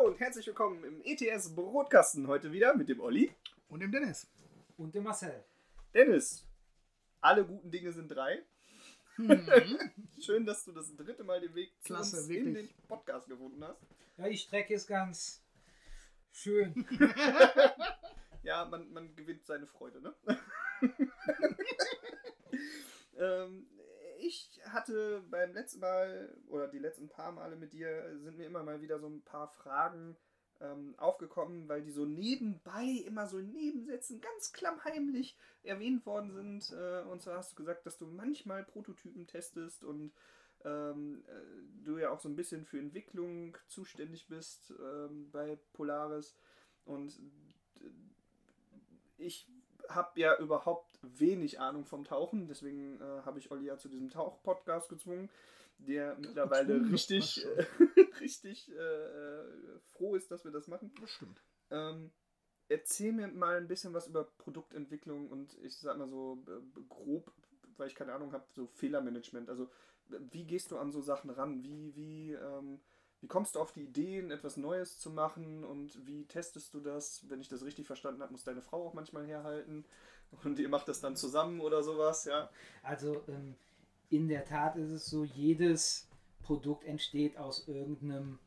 Hallo 0.00 0.12
und 0.12 0.18
herzlich 0.18 0.46
willkommen 0.46 0.82
im 0.82 1.02
ETS 1.04 1.54
Brotkasten 1.54 2.26
heute 2.26 2.50
wieder 2.52 2.74
mit 2.74 2.88
dem 2.88 3.00
Olli. 3.00 3.30
Und 3.68 3.80
dem 3.80 3.92
Dennis. 3.92 4.26
Und 4.78 4.94
dem 4.94 5.04
Marcel. 5.04 5.44
Dennis, 5.92 6.46
alle 7.20 7.44
guten 7.44 7.70
Dinge 7.70 7.92
sind 7.92 8.08
drei. 8.08 8.42
Schön, 10.18 10.46
dass 10.46 10.64
du 10.64 10.72
das 10.72 10.96
dritte 10.96 11.22
Mal 11.22 11.42
den 11.42 11.54
Weg 11.54 11.74
zu 11.82 11.92
Klasse, 11.92 12.16
uns 12.16 12.30
in 12.30 12.54
den 12.54 12.70
Podcast 12.88 13.28
gefunden 13.28 13.62
hast. 13.62 13.78
Ja, 14.16 14.26
die 14.26 14.38
Strecke 14.38 14.72
ist 14.72 14.86
ganz 14.86 15.42
schön. 16.32 16.86
Ja, 18.42 18.64
man, 18.64 18.90
man 18.94 19.14
gewinnt 19.14 19.44
seine 19.44 19.66
Freude, 19.66 20.00
ne? 20.00 20.14
ähm, 23.18 23.68
ich 24.20 24.60
hatte 24.64 25.22
beim 25.30 25.52
letzten 25.52 25.80
Mal 25.80 26.36
oder 26.48 26.68
die 26.68 26.78
letzten 26.78 27.08
paar 27.08 27.32
Male 27.32 27.56
mit 27.56 27.72
dir 27.72 28.18
sind 28.18 28.36
mir 28.36 28.46
immer 28.46 28.62
mal 28.62 28.80
wieder 28.82 28.98
so 28.98 29.08
ein 29.08 29.22
paar 29.22 29.48
Fragen 29.48 30.16
ähm, 30.60 30.94
aufgekommen, 30.98 31.68
weil 31.68 31.82
die 31.82 31.90
so 31.90 32.04
nebenbei 32.04 32.84
immer 33.06 33.26
so 33.26 33.38
in 33.38 33.52
Nebensätzen 33.52 34.20
ganz 34.20 34.52
klammheimlich 34.52 35.36
erwähnt 35.62 36.04
worden 36.06 36.32
sind. 36.32 36.72
Äh, 36.72 37.02
und 37.02 37.22
zwar 37.22 37.38
hast 37.38 37.52
du 37.52 37.56
gesagt, 37.56 37.86
dass 37.86 37.96
du 37.96 38.06
manchmal 38.06 38.64
Prototypen 38.64 39.26
testest 39.26 39.84
und 39.84 40.12
ähm, 40.64 41.24
äh, 41.26 41.84
du 41.84 41.98
ja 41.98 42.10
auch 42.10 42.20
so 42.20 42.28
ein 42.28 42.36
bisschen 42.36 42.66
für 42.66 42.78
Entwicklung 42.78 43.56
zuständig 43.68 44.28
bist 44.28 44.74
ähm, 44.78 45.30
bei 45.30 45.58
Polaris. 45.72 46.36
Und 46.84 47.18
äh, 47.80 47.90
ich 49.16 49.48
habe 49.88 50.20
ja 50.20 50.38
überhaupt 50.38 50.89
wenig 51.02 51.60
Ahnung 51.60 51.84
vom 51.84 52.04
Tauchen, 52.04 52.46
deswegen 52.48 53.00
äh, 53.00 53.22
habe 53.24 53.38
ich 53.38 53.50
Olli 53.50 53.66
ja 53.66 53.78
zu 53.78 53.88
diesem 53.88 54.10
Tauch-Podcast 54.10 54.88
gezwungen, 54.88 55.30
der 55.78 56.16
mittlerweile 56.16 56.74
gezwungen, 56.74 56.90
richtig, 56.92 57.46
äh, 57.46 57.66
richtig 58.20 58.70
äh, 58.70 59.78
froh 59.92 60.14
ist, 60.14 60.30
dass 60.30 60.44
wir 60.44 60.50
das 60.50 60.68
machen. 60.68 60.92
Das 61.00 61.10
stimmt. 61.10 61.42
Ähm, 61.70 62.10
erzähl 62.68 63.12
mir 63.12 63.28
mal 63.28 63.56
ein 63.56 63.68
bisschen 63.68 63.92
was 63.94 64.06
über 64.06 64.24
Produktentwicklung 64.24 65.28
und 65.28 65.56
ich 65.62 65.76
sag 65.76 65.98
mal 65.98 66.08
so 66.08 66.42
äh, 66.46 66.80
grob, 66.88 67.32
weil 67.76 67.88
ich 67.88 67.94
keine 67.94 68.12
Ahnung 68.12 68.32
habe, 68.32 68.44
so 68.54 68.66
Fehlermanagement. 68.66 69.48
Also 69.48 69.70
wie 70.30 70.44
gehst 70.44 70.70
du 70.70 70.78
an 70.78 70.92
so 70.92 71.00
Sachen 71.00 71.30
ran? 71.30 71.62
Wie, 71.62 71.94
wie, 71.94 72.32
ähm, 72.32 72.80
wie 73.20 73.28
kommst 73.28 73.54
du 73.54 73.60
auf 73.60 73.72
die 73.72 73.84
Ideen, 73.84 74.30
etwas 74.30 74.56
Neues 74.56 74.98
zu 74.98 75.10
machen 75.10 75.64
und 75.64 76.06
wie 76.06 76.26
testest 76.26 76.74
du 76.74 76.80
das? 76.80 77.28
Wenn 77.28 77.40
ich 77.40 77.48
das 77.48 77.64
richtig 77.64 77.86
verstanden 77.86 78.22
habe, 78.22 78.32
muss 78.32 78.44
deine 78.44 78.62
Frau 78.62 78.86
auch 78.86 78.94
manchmal 78.94 79.26
herhalten 79.26 79.84
und 80.44 80.58
ihr 80.58 80.68
macht 80.68 80.88
das 80.88 81.00
dann 81.00 81.16
zusammen 81.16 81.60
oder 81.60 81.82
sowas, 81.82 82.24
ja? 82.24 82.50
Also 82.82 83.22
ähm, 83.28 83.54
in 84.08 84.28
der 84.28 84.44
Tat 84.44 84.76
ist 84.76 84.90
es 84.90 85.06
so, 85.06 85.24
jedes 85.24 86.08
Produkt 86.42 86.84
entsteht 86.84 87.36
aus 87.36 87.68
irgendeinem 87.68 88.38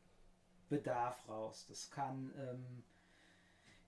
Bedarf 0.69 1.27
raus. 1.29 1.65
Das 1.69 1.89
kann, 1.91 2.33
ähm, 2.37 2.83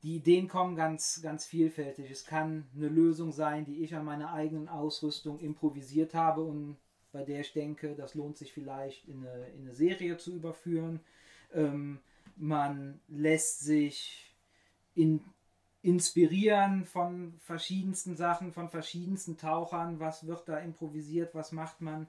die 0.04 0.16
Ideen 0.18 0.48
kommen 0.48 0.76
ganz, 0.76 1.22
ganz 1.22 1.46
vielfältig. 1.46 2.10
Es 2.12 2.26
kann 2.26 2.68
eine 2.76 2.88
Lösung 2.88 3.32
sein, 3.32 3.66
die 3.66 3.84
ich 3.84 3.96
an 3.96 4.06
meiner 4.06 4.32
eigenen 4.32 4.70
Ausrüstung 4.70 5.40
improvisiert 5.40 6.14
habe 6.14 6.44
und 6.44 6.78
bei 7.12 7.24
der 7.24 7.42
ich 7.42 7.54
denke, 7.54 7.96
das 7.96 8.14
lohnt 8.14 8.38
sich 8.38 8.54
vielleicht 8.54 9.08
in 9.08 9.26
eine, 9.26 9.48
in 9.50 9.62
eine 9.62 9.74
Serie 9.74 10.18
zu 10.18 10.34
überführen. 10.34 11.00
Ähm, 11.54 12.00
man 12.36 13.00
lässt 13.08 13.62
sich 13.62 14.36
in, 14.96 15.24
inspirieren 15.86 16.84
von 16.84 17.36
verschiedensten 17.38 18.16
Sachen, 18.16 18.52
von 18.52 18.70
verschiedensten 18.70 19.38
Tauchern. 19.38 20.00
Was 20.00 20.26
wird 20.26 20.50
da 20.50 20.58
improvisiert? 20.58 21.36
Was 21.36 21.52
macht 21.52 21.80
man? 21.80 22.08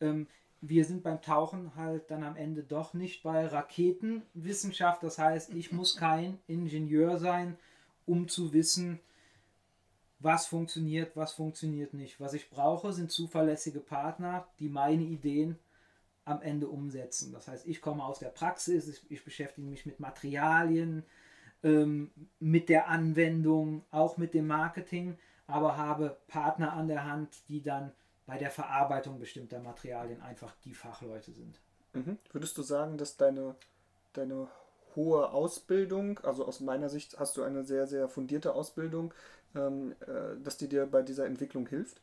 Ähm, 0.00 0.26
wir 0.60 0.84
sind 0.84 1.04
beim 1.04 1.22
Tauchen 1.22 1.76
halt 1.76 2.10
dann 2.10 2.24
am 2.24 2.34
Ende 2.34 2.64
doch 2.64 2.94
nicht 2.94 3.22
bei 3.22 3.46
Raketenwissenschaft. 3.46 5.04
Das 5.04 5.18
heißt, 5.18 5.54
ich 5.54 5.70
muss 5.70 5.96
kein 5.98 6.40
Ingenieur 6.48 7.18
sein, 7.18 7.56
um 8.06 8.28
zu 8.28 8.52
wissen, 8.52 8.98
was 10.18 10.46
funktioniert, 10.46 11.16
was 11.16 11.32
funktioniert 11.32 11.94
nicht. 11.94 12.18
Was 12.18 12.34
ich 12.34 12.50
brauche, 12.50 12.92
sind 12.92 13.12
zuverlässige 13.12 13.80
Partner, 13.80 14.48
die 14.58 14.68
meine 14.68 15.04
Ideen 15.04 15.60
am 16.24 16.42
Ende 16.42 16.66
umsetzen. 16.66 17.32
Das 17.32 17.46
heißt, 17.46 17.68
ich 17.68 17.80
komme 17.80 18.04
aus 18.04 18.18
der 18.18 18.30
Praxis, 18.30 18.88
ich, 18.88 19.10
ich 19.10 19.24
beschäftige 19.24 19.68
mich 19.68 19.86
mit 19.86 20.00
Materialien, 20.00 21.04
ähm, 21.62 22.10
mit 22.40 22.68
der 22.68 22.88
Anwendung, 22.88 23.84
auch 23.90 24.16
mit 24.16 24.34
dem 24.34 24.46
Marketing, 24.46 25.18
aber 25.46 25.76
habe 25.76 26.16
Partner 26.28 26.72
an 26.72 26.88
der 26.88 27.04
Hand, 27.04 27.48
die 27.48 27.62
dann 27.62 27.92
bei 28.26 28.38
der 28.38 28.50
Verarbeitung 28.50 29.18
bestimmter 29.18 29.58
Materialien 29.58 30.22
einfach 30.22 30.54
die 30.64 30.74
Fachleute 30.74 31.32
sind. 31.32 31.60
Mhm. 31.92 32.18
Würdest 32.32 32.56
du 32.56 32.62
sagen, 32.62 32.96
dass 32.96 33.16
deine, 33.16 33.54
deine 34.12 34.48
hohe 34.96 35.30
Ausbildung, 35.30 36.18
also 36.20 36.46
aus 36.46 36.60
meiner 36.60 36.88
Sicht 36.88 37.18
hast 37.18 37.36
du 37.36 37.42
eine 37.42 37.64
sehr, 37.64 37.86
sehr 37.86 38.08
fundierte 38.08 38.54
Ausbildung, 38.54 39.12
ähm, 39.54 39.94
äh, 40.00 40.40
dass 40.42 40.56
die 40.56 40.68
dir 40.68 40.86
bei 40.86 41.02
dieser 41.02 41.26
Entwicklung 41.26 41.66
hilft? 41.68 42.00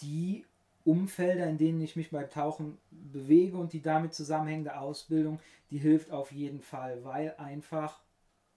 Die 0.00 0.44
Umfelder, 0.84 1.46
in 1.46 1.58
denen 1.58 1.80
ich 1.80 1.96
mich 1.96 2.10
beim 2.10 2.30
Tauchen 2.30 2.78
bewege 2.90 3.56
und 3.56 3.72
die 3.72 3.82
damit 3.82 4.14
zusammenhängende 4.14 4.78
Ausbildung, 4.78 5.38
die 5.70 5.78
hilft 5.78 6.10
auf 6.10 6.32
jeden 6.32 6.62
Fall, 6.62 7.04
weil 7.04 7.34
einfach 7.36 8.00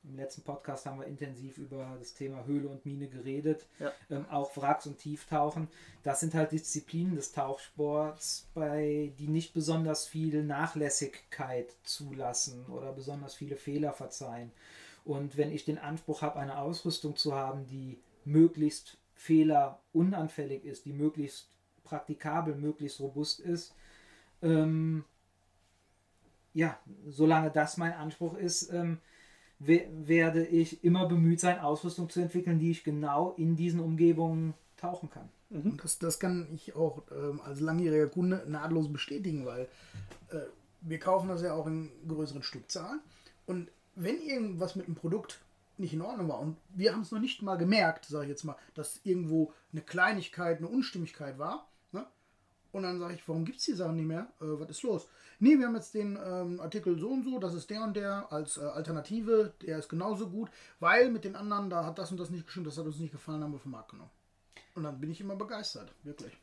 im 0.03 0.15
letzten 0.15 0.41
Podcast 0.41 0.87
haben 0.87 0.99
wir 0.99 1.05
intensiv 1.05 1.59
über 1.59 1.95
das 1.99 2.15
Thema 2.15 2.43
Höhle 2.45 2.69
und 2.69 2.85
Mine 2.87 3.07
geredet, 3.07 3.67
Ja. 3.79 3.91
ähm, 4.09 4.25
auch 4.31 4.57
Wracks 4.57 4.87
und 4.87 4.97
Tieftauchen. 4.97 5.67
Das 6.01 6.19
sind 6.19 6.33
halt 6.33 6.51
Disziplinen 6.53 7.15
des 7.15 7.33
Tauchsports, 7.33 8.49
bei 8.55 9.13
die 9.19 9.27
nicht 9.27 9.53
besonders 9.53 10.07
viel 10.07 10.43
Nachlässigkeit 10.43 11.75
zulassen 11.83 12.65
oder 12.65 12.93
besonders 12.93 13.35
viele 13.35 13.57
Fehler 13.57 13.93
verzeihen. 13.93 14.51
Und 15.05 15.37
wenn 15.37 15.51
ich 15.51 15.65
den 15.65 15.77
Anspruch 15.77 16.23
habe, 16.23 16.39
eine 16.39 16.57
Ausrüstung 16.57 17.15
zu 17.15 17.35
haben, 17.35 17.67
die 17.67 17.99
möglichst 18.25 18.97
fehlerunanfällig 19.13 20.65
ist, 20.65 20.85
die 20.85 20.93
möglichst 20.93 21.47
praktikabel, 21.83 22.55
möglichst 22.55 22.99
robust 22.99 23.39
ist, 23.39 23.73
ähm, 24.41 25.03
ja, 26.53 26.77
solange 27.07 27.49
das 27.51 27.77
mein 27.77 27.93
Anspruch 27.93 28.35
ist, 28.35 28.71
ähm, 28.73 28.97
we- 29.59 29.87
werde 30.05 30.45
ich 30.45 30.83
immer 30.83 31.07
bemüht 31.07 31.39
sein, 31.39 31.59
Ausrüstung 31.59 32.09
zu 32.09 32.19
entwickeln, 32.19 32.59
die 32.59 32.71
ich 32.71 32.83
genau 32.83 33.33
in 33.37 33.55
diesen 33.55 33.79
Umgebungen 33.79 34.53
tauchen 34.77 35.09
kann. 35.09 35.29
Und 35.49 35.83
das, 35.83 35.99
das 35.99 36.19
kann 36.19 36.47
ich 36.53 36.75
auch 36.75 37.03
ähm, 37.11 37.41
als 37.41 37.59
langjähriger 37.59 38.07
Kunde 38.07 38.43
nahtlos 38.47 38.91
bestätigen, 38.91 39.45
weil 39.45 39.67
äh, 40.29 40.39
wir 40.81 40.99
kaufen 40.99 41.29
das 41.29 41.41
ja 41.41 41.53
auch 41.53 41.67
in 41.67 41.91
größeren 42.07 42.43
Stückzahlen. 42.43 42.99
Und 43.45 43.69
wenn 43.95 44.21
irgendwas 44.21 44.75
mit 44.75 44.87
dem 44.87 44.95
Produkt 44.95 45.41
nicht 45.77 45.93
in 45.93 46.01
Ordnung 46.01 46.29
war 46.29 46.39
und 46.39 46.57
wir 46.69 46.93
haben 46.93 47.01
es 47.01 47.11
noch 47.11 47.19
nicht 47.19 47.41
mal 47.41 47.57
gemerkt, 47.57 48.05
sage 48.05 48.25
ich 48.25 48.29
jetzt 48.29 48.43
mal, 48.43 48.55
dass 48.75 49.01
irgendwo 49.03 49.53
eine 49.71 49.81
Kleinigkeit, 49.81 50.57
eine 50.57 50.67
Unstimmigkeit 50.67 51.37
war? 51.37 51.67
Und 52.71 52.83
dann 52.83 52.99
sage 52.99 53.15
ich, 53.15 53.27
warum 53.27 53.45
gibt 53.45 53.59
es 53.59 53.65
die 53.65 53.73
Sachen 53.73 53.95
nicht 53.95 54.07
mehr? 54.07 54.27
Äh, 54.39 54.59
was 54.59 54.69
ist 54.69 54.83
los? 54.83 55.07
Nee, 55.39 55.57
wir 55.57 55.67
haben 55.67 55.75
jetzt 55.75 55.93
den 55.93 56.17
ähm, 56.23 56.59
Artikel 56.59 56.97
so 56.99 57.09
und 57.09 57.23
so, 57.23 57.39
das 57.39 57.53
ist 57.53 57.69
der 57.69 57.83
und 57.83 57.95
der 57.95 58.31
als 58.31 58.57
äh, 58.57 58.61
Alternative, 58.61 59.53
der 59.61 59.79
ist 59.79 59.89
genauso 59.89 60.29
gut, 60.29 60.49
weil 60.79 61.09
mit 61.09 61.23
den 61.23 61.35
anderen, 61.35 61.69
da 61.69 61.85
hat 61.85 61.97
das 61.97 62.11
und 62.11 62.19
das 62.19 62.29
nicht 62.29 62.45
gestimmt, 62.45 62.67
das 62.67 62.77
hat 62.77 62.85
uns 62.85 62.99
nicht 62.99 63.11
gefallen, 63.11 63.43
haben 63.43 63.51
wir 63.51 63.59
vom 63.59 63.71
Markt 63.71 63.91
genommen. 63.91 64.11
Und 64.75 64.83
dann 64.83 64.99
bin 64.99 65.11
ich 65.11 65.19
immer 65.19 65.35
begeistert, 65.35 65.93
wirklich. 66.03 66.37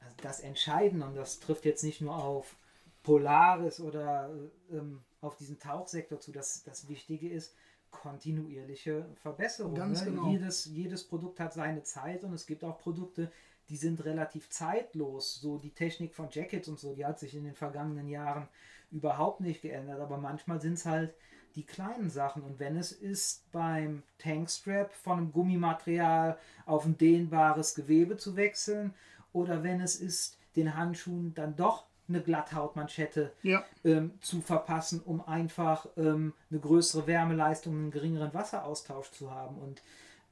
Also 0.00 0.16
das 0.22 0.40
Entscheidende, 0.40 1.06
und 1.06 1.14
das 1.14 1.40
trifft 1.40 1.64
jetzt 1.64 1.84
nicht 1.84 2.00
nur 2.00 2.14
auf 2.14 2.56
Polaris 3.02 3.80
oder 3.80 4.30
ähm, 4.70 5.00
auf 5.20 5.36
diesen 5.36 5.58
Tauchsektor 5.58 6.18
zu, 6.20 6.32
das, 6.32 6.64
das 6.64 6.88
Wichtige 6.88 7.28
ist, 7.28 7.54
kontinuierliche 7.90 9.06
Verbesserung. 9.16 9.74
Ganz 9.74 10.00
ne? 10.00 10.10
genau. 10.10 10.30
jedes, 10.30 10.64
jedes 10.64 11.04
Produkt 11.04 11.38
hat 11.38 11.52
seine 11.52 11.82
Zeit 11.84 12.24
und 12.24 12.32
es 12.32 12.46
gibt 12.46 12.64
auch 12.64 12.78
Produkte, 12.78 13.30
die 13.72 13.78
sind 13.78 14.04
relativ 14.04 14.50
zeitlos. 14.50 15.40
So 15.40 15.56
die 15.56 15.70
Technik 15.70 16.14
von 16.14 16.28
Jackets 16.30 16.68
und 16.68 16.78
so, 16.78 16.94
die 16.94 17.06
hat 17.06 17.18
sich 17.18 17.34
in 17.34 17.44
den 17.44 17.54
vergangenen 17.54 18.06
Jahren 18.06 18.46
überhaupt 18.90 19.40
nicht 19.40 19.62
geändert. 19.62 19.98
Aber 19.98 20.18
manchmal 20.18 20.60
sind 20.60 20.74
es 20.74 20.84
halt 20.84 21.14
die 21.54 21.64
kleinen 21.64 22.10
Sachen. 22.10 22.42
Und 22.42 22.60
wenn 22.60 22.76
es 22.76 22.92
ist 22.92 23.50
beim 23.50 24.02
Tankstrap 24.18 24.92
von 24.92 25.16
einem 25.16 25.32
Gummimaterial 25.32 26.36
auf 26.66 26.84
ein 26.84 26.98
dehnbares 26.98 27.74
Gewebe 27.74 28.18
zu 28.18 28.36
wechseln 28.36 28.92
oder 29.32 29.62
wenn 29.62 29.80
es 29.80 29.96
ist, 29.96 30.36
den 30.54 30.76
Handschuhen 30.76 31.32
dann 31.32 31.56
doch 31.56 31.86
eine 32.10 32.20
Glatthautmanschette 32.20 33.32
Ja. 33.42 33.64
ähm, 33.84 34.12
zu 34.20 34.42
verpassen, 34.42 35.00
um 35.02 35.26
einfach 35.26 35.86
ähm, 35.96 36.34
eine 36.50 36.60
größere 36.60 37.06
Wärmeleistung, 37.06 37.72
einen 37.74 37.90
geringeren 37.90 38.34
Wasseraustausch 38.34 39.12
zu 39.12 39.30
haben. 39.30 39.56
Und 39.56 39.80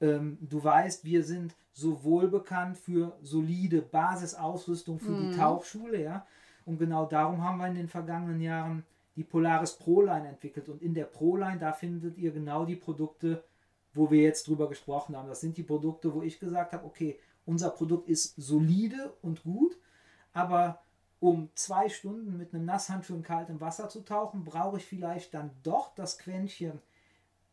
ähm, 0.01 0.39
du 0.41 0.63
weißt, 0.63 1.05
wir 1.05 1.23
sind 1.25 1.55
sowohl 1.73 2.29
bekannt 2.29 2.77
für 2.77 3.17
solide 3.23 3.83
Basisausrüstung 3.83 4.99
für 4.99 5.17
die 5.17 5.37
Tauchschule, 5.37 6.03
ja. 6.03 6.27
Und 6.65 6.79
genau 6.79 7.07
darum 7.07 7.43
haben 7.43 7.59
wir 7.59 7.69
in 7.69 7.75
den 7.75 7.89
vergangenen 7.89 8.41
Jahren 8.41 8.85
die 9.17 9.25
Polaris 9.25 9.73
Pro 9.73 10.03
Line 10.03 10.29
entwickelt. 10.29 10.69
Und 10.69 10.83
in 10.83 10.95
der 10.95 11.05
Pro 11.05 11.37
Line, 11.37 11.59
da 11.59 11.73
findet 11.73 12.19
ihr 12.19 12.33
genau 12.33 12.65
die 12.65 12.77
Produkte, 12.77 13.43
wo 13.93 14.11
wir 14.11 14.23
jetzt 14.23 14.47
drüber 14.47 14.69
gesprochen 14.69 15.17
haben. 15.17 15.29
Das 15.29 15.41
sind 15.41 15.57
die 15.57 15.63
Produkte, 15.63 16.15
wo 16.15 16.23
ich 16.23 16.39
gesagt 16.39 16.73
habe, 16.73 16.85
okay, 16.85 17.19
unser 17.45 17.71
Produkt 17.71 18.09
ist 18.09 18.35
solide 18.37 19.13
und 19.23 19.43
gut, 19.43 19.77
aber 20.33 20.83
um 21.19 21.51
zwei 21.55 21.89
Stunden 21.89 22.37
mit 22.39 22.55
einem 22.55 22.65
Nasshandschuh 22.65 23.15
in 23.15 23.23
kaltem 23.23 23.61
Wasser 23.61 23.89
zu 23.89 24.03
tauchen, 24.03 24.45
brauche 24.45 24.79
ich 24.79 24.87
vielleicht 24.87 25.35
dann 25.35 25.51
doch 25.63 25.95
das 25.95 26.19
Quäntchen 26.19 26.81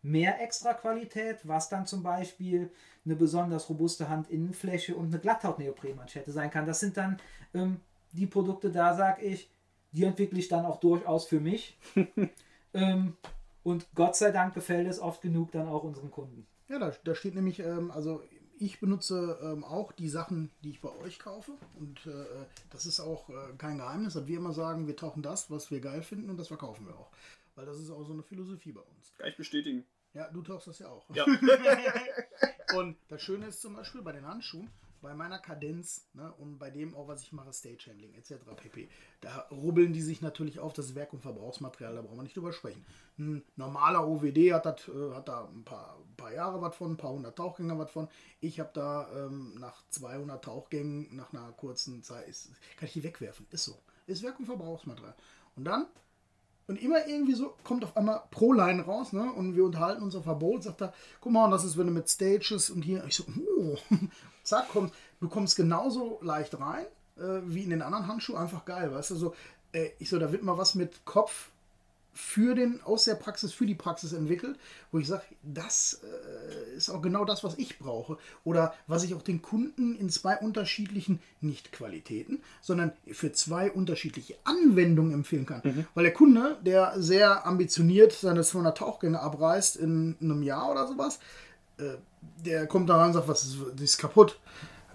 mehr 0.02 0.42
extra 0.42 0.74
Qualität, 0.74 1.40
was 1.44 1.70
dann 1.70 1.86
zum 1.86 2.04
Beispiel 2.04 2.72
eine 3.06 3.16
besonders 3.16 3.70
robuste 3.70 4.10
Handinnenfläche 4.10 4.96
und 4.96 5.08
eine 5.08 5.20
Glatthaut-Neoprenmanschette 5.20 6.32
sein 6.32 6.52
kann. 6.52 6.66
Das 6.66 6.80
sind 6.80 6.98
dann 6.98 7.18
ähm, 7.54 7.80
die 8.12 8.28
Produkte, 8.28 8.72
da 8.72 8.94
sage 8.94 9.24
ich, 9.24 9.50
die 9.92 10.04
entwickle 10.04 10.40
ich 10.40 10.48
dann 10.48 10.66
auch 10.66 10.80
durchaus 10.80 11.26
für 11.26 11.40
mich. 11.40 11.78
ähm, 12.74 13.18
und 13.64 13.88
Gott 13.96 14.16
sei 14.16 14.32
Dank 14.32 14.54
gefällt 14.54 14.88
es 14.88 15.00
oft 15.00 15.22
genug 15.22 15.52
dann 15.52 15.68
auch 15.68 15.84
unseren 15.84 16.12
Kunden. 16.12 16.48
Ja, 16.70 16.80
da, 16.80 16.92
da 17.04 17.16
steht 17.16 17.36
nämlich, 17.36 17.60
ähm, 17.60 17.92
also 17.92 18.22
ich 18.60 18.80
benutze 18.80 19.38
ähm, 19.42 19.64
auch 19.64 19.92
die 19.92 20.10
Sachen, 20.10 20.52
die 20.64 20.72
ich 20.72 20.82
bei 20.82 20.90
euch 20.90 21.20
kaufe. 21.20 21.54
Und 21.80 22.06
äh, 22.06 22.26
das 22.70 22.86
ist 22.86 23.00
auch 23.00 23.30
äh, 23.30 23.34
kein 23.58 23.78
Geheimnis, 23.78 24.14
dass 24.14 24.28
wir 24.28 24.38
immer 24.38 24.54
sagen, 24.54 24.88
wir 24.88 24.96
tauchen 24.96 25.22
das, 25.22 25.50
was 25.52 25.72
wir 25.72 25.80
geil 25.80 26.02
finden 26.02 26.30
und 26.30 26.38
das 26.38 26.48
verkaufen 26.48 26.88
wir 26.88 26.96
auch. 26.96 27.12
Weil 27.58 27.66
das 27.66 27.80
ist 27.80 27.90
auch 27.90 28.04
so 28.04 28.14
eine 28.14 28.22
Philosophie 28.22 28.72
bei 28.72 28.82
uns. 28.82 29.16
Kann 29.18 29.30
ich 29.30 29.36
bestätigen. 29.36 29.84
Ja, 30.14 30.30
du 30.30 30.44
tauchst 30.44 30.68
das 30.68 30.78
ja 30.78 30.90
auch. 30.90 31.10
Ja. 31.16 31.26
Und 32.78 32.98
das 33.08 33.24
Schöne 33.24 33.48
ist 33.48 33.62
zum 33.62 33.76
Beispiel 33.76 34.04
bei 34.04 34.12
den 34.12 34.28
Handschuhen, 34.28 34.70
bei 35.02 35.16
meiner 35.16 35.40
Kadenz 35.40 36.08
ne, 36.14 36.32
und 36.34 36.60
bei 36.60 36.70
dem 36.70 36.94
auch, 36.94 37.08
was 37.08 37.24
ich 37.24 37.32
mache, 37.32 37.52
Stagehandling 37.54 38.14
etc. 38.14 38.34
pp. 38.56 38.90
Da 39.22 39.48
rubbeln 39.50 39.94
die 39.94 40.02
sich 40.02 40.22
natürlich 40.22 40.60
auf 40.60 40.74
das 40.74 40.94
Werk- 40.94 41.14
und 41.14 41.22
Verbrauchsmaterial, 41.22 41.96
da 41.96 42.02
brauchen 42.02 42.18
wir 42.18 42.24
nicht 42.24 42.36
drüber 42.36 42.54
sprechen. 42.54 42.86
Ein 43.18 43.44
normaler 43.56 44.08
OWD 44.08 44.54
hat, 44.54 44.66
das, 44.66 44.88
äh, 44.90 45.14
hat 45.14 45.28
da 45.28 45.46
ein 45.46 45.64
paar, 45.64 45.98
paar 46.16 46.34
Jahre 46.34 46.62
was 46.62 46.76
von, 46.76 46.92
ein 46.92 46.98
paar 46.98 47.14
hundert 47.14 47.38
Tauchgänge 47.38 47.78
was 47.80 47.90
von. 47.90 48.08
Ich 48.40 48.60
habe 48.60 48.72
da 48.74 49.10
ähm, 49.16 49.56
nach 49.60 49.84
200 49.90 50.44
Tauchgängen, 50.44 51.16
nach 51.16 51.34
einer 51.34 51.52
kurzen 51.54 52.04
Zeit, 52.04 52.28
ist, 52.28 52.52
kann 52.76 52.88
ich 52.88 52.94
die 52.94 53.04
wegwerfen. 53.04 53.48
Ist 53.50 53.64
so. 53.64 53.82
Ist 54.06 54.24
Werk- 54.24 54.40
und 54.40 54.46
Verbrauchsmaterial. 54.46 55.16
Und 55.56 55.64
dann 55.64 55.88
und 56.68 56.82
immer 56.82 57.08
irgendwie 57.08 57.34
so 57.34 57.54
kommt 57.64 57.84
auf 57.84 57.96
einmal 57.96 58.22
Pro-Line 58.30 58.84
raus, 58.84 59.14
ne? 59.14 59.32
Und 59.32 59.56
wir 59.56 59.64
unterhalten 59.64 60.04
uns 60.04 60.16
auf 60.16 60.24
Verbot, 60.24 60.64
sagt 60.64 60.82
er, 60.82 60.94
guck 61.22 61.32
mal, 61.32 61.50
das 61.50 61.64
ist, 61.64 61.78
wenn 61.78 61.88
du 61.88 61.94
mit 61.94 62.10
Stages 62.10 62.70
und 62.70 62.82
hier, 62.82 63.04
ich 63.06 63.16
so, 63.16 63.24
oh, 63.58 63.78
zack, 64.44 64.68
komm, 64.72 64.92
du 65.22 65.30
kommst 65.30 65.56
genauso 65.56 66.20
leicht 66.22 66.60
rein, 66.60 66.86
äh, 67.18 67.42
wie 67.46 67.64
in 67.64 67.70
den 67.70 67.82
anderen 67.82 68.08
Handschuhen, 68.08 68.38
einfach 68.38 68.66
geil, 68.66 68.94
weißt 68.94 69.12
du, 69.12 69.16
so, 69.16 69.36
äh, 69.72 69.90
ich 70.00 70.10
so, 70.10 70.20
da 70.20 70.32
wird 70.32 70.44
mal 70.44 70.58
was 70.58 70.76
mit 70.76 71.06
Kopf 71.06 71.52
für 72.18 72.56
den, 72.56 72.82
aus 72.84 73.04
der 73.04 73.14
Praxis, 73.14 73.54
für 73.54 73.68
die 73.68 73.76
Praxis 73.76 74.12
entwickelt, 74.12 74.58
wo 74.92 74.98
ich 74.98 75.08
sage, 75.08 75.22
das 75.44 76.02
äh, 76.04 76.76
ist 76.76 76.90
auch 76.90 77.02
genau 77.02 77.26
das, 77.26 77.44
was 77.44 77.60
ich 77.60 77.78
brauche. 77.78 78.18
Oder 78.44 78.74
was 78.88 79.04
ich 79.04 79.14
auch 79.14 79.22
den 79.22 79.44
Kunden 79.44 79.96
in 79.96 80.10
zwei 80.10 80.36
unterschiedlichen, 80.38 81.20
nicht 81.42 81.72
Qualitäten, 81.72 82.42
sondern 82.60 82.92
für 83.12 83.34
zwei 83.34 83.72
unterschiedliche 83.72 84.36
Anwendungen 84.46 85.14
empfehlen 85.14 85.46
kann. 85.46 85.86
Weil 85.94 86.06
der 86.06 86.14
Kunde, 86.14 86.58
der 86.66 86.94
sehr 87.00 87.46
ambitioniert 87.46 88.14
seine 88.14 88.42
200 88.42 88.76
Tauchgänge 88.76 89.20
abreißt 89.20 89.76
in 89.76 90.16
einem 90.20 90.42
Jahr 90.42 90.72
oder 90.72 90.88
sowas, 90.88 91.20
äh, 91.78 91.98
der 92.44 92.66
kommt 92.66 92.90
da 92.90 92.98
rein 92.98 93.08
und 93.08 93.14
sagt, 93.14 93.28
was 93.28 93.44
ist, 93.44 93.58
das 93.74 93.82
ist 93.82 93.98
kaputt. 94.00 94.40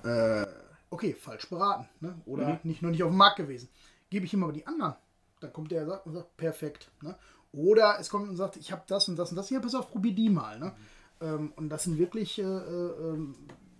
Äh, 0.04 0.44
okay, 0.90 1.14
falsch 1.14 1.48
beraten. 1.48 1.88
Ne? 2.00 2.16
Oder 2.26 2.58
nicht 2.64 2.82
nur 2.82 2.90
nicht 2.90 3.04
auf 3.04 3.10
dem 3.10 3.16
Markt 3.16 3.36
gewesen. 3.36 3.68
Gebe 4.10 4.26
ich 4.26 4.34
ihm 4.34 4.42
aber 4.42 4.52
die 4.52 4.66
anderen 4.66 4.94
dann 5.42 5.52
kommt 5.52 5.70
der 5.70 6.06
und 6.06 6.12
sagt, 6.12 6.36
perfekt. 6.36 6.90
Ne? 7.02 7.16
Oder 7.52 7.98
es 8.00 8.08
kommt 8.08 8.28
und 8.28 8.36
sagt, 8.36 8.56
ich 8.56 8.72
habe 8.72 8.82
das 8.86 9.08
und 9.08 9.16
das 9.16 9.30
und 9.30 9.36
das. 9.36 9.50
Ja, 9.50 9.60
pass 9.60 9.74
auf, 9.74 9.90
probier 9.90 10.14
die 10.14 10.30
mal. 10.30 10.58
Ne? 10.58 10.74
Ähm, 11.20 11.52
und 11.56 11.68
das 11.68 11.84
sind 11.84 11.98
wirklich 11.98 12.38
äh, 12.38 12.42
äh, 12.42 13.18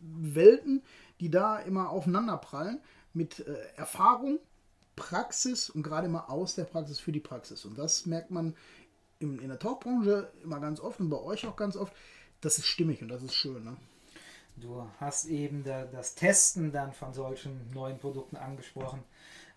Welten, 0.00 0.82
die 1.20 1.30
da 1.30 1.58
immer 1.58 1.90
aufeinander 1.90 2.36
prallen 2.36 2.80
mit 3.14 3.40
äh, 3.40 3.56
Erfahrung, 3.76 4.38
Praxis 4.96 5.70
und 5.70 5.82
gerade 5.82 6.08
mal 6.08 6.26
aus 6.26 6.54
der 6.54 6.64
Praxis 6.64 6.98
für 6.98 7.12
die 7.12 7.20
Praxis. 7.20 7.64
Und 7.64 7.78
das 7.78 8.06
merkt 8.06 8.30
man 8.30 8.54
in, 9.20 9.38
in 9.38 9.48
der 9.48 9.58
Tauchbranche 9.58 10.30
immer 10.42 10.60
ganz 10.60 10.80
oft 10.80 11.00
und 11.00 11.08
bei 11.08 11.20
euch 11.20 11.46
auch 11.46 11.56
ganz 11.56 11.76
oft. 11.76 11.94
Das 12.40 12.58
ist 12.58 12.66
stimmig 12.66 13.00
und 13.02 13.08
das 13.08 13.22
ist 13.22 13.34
schön. 13.34 13.64
Ne? 13.64 13.76
Du 14.56 14.86
hast 14.98 15.26
eben 15.26 15.64
da, 15.64 15.84
das 15.84 16.14
Testen 16.14 16.72
dann 16.72 16.92
von 16.92 17.14
solchen 17.14 17.70
neuen 17.72 17.98
Produkten 17.98 18.36
angesprochen. 18.36 19.02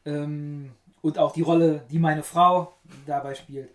Ähm, 0.06 0.72
und 1.06 1.20
auch 1.20 1.34
die 1.34 1.44
Rolle, 1.44 1.84
die 1.92 2.00
meine 2.00 2.24
Frau 2.24 2.74
dabei 3.06 3.36
spielt. 3.36 3.70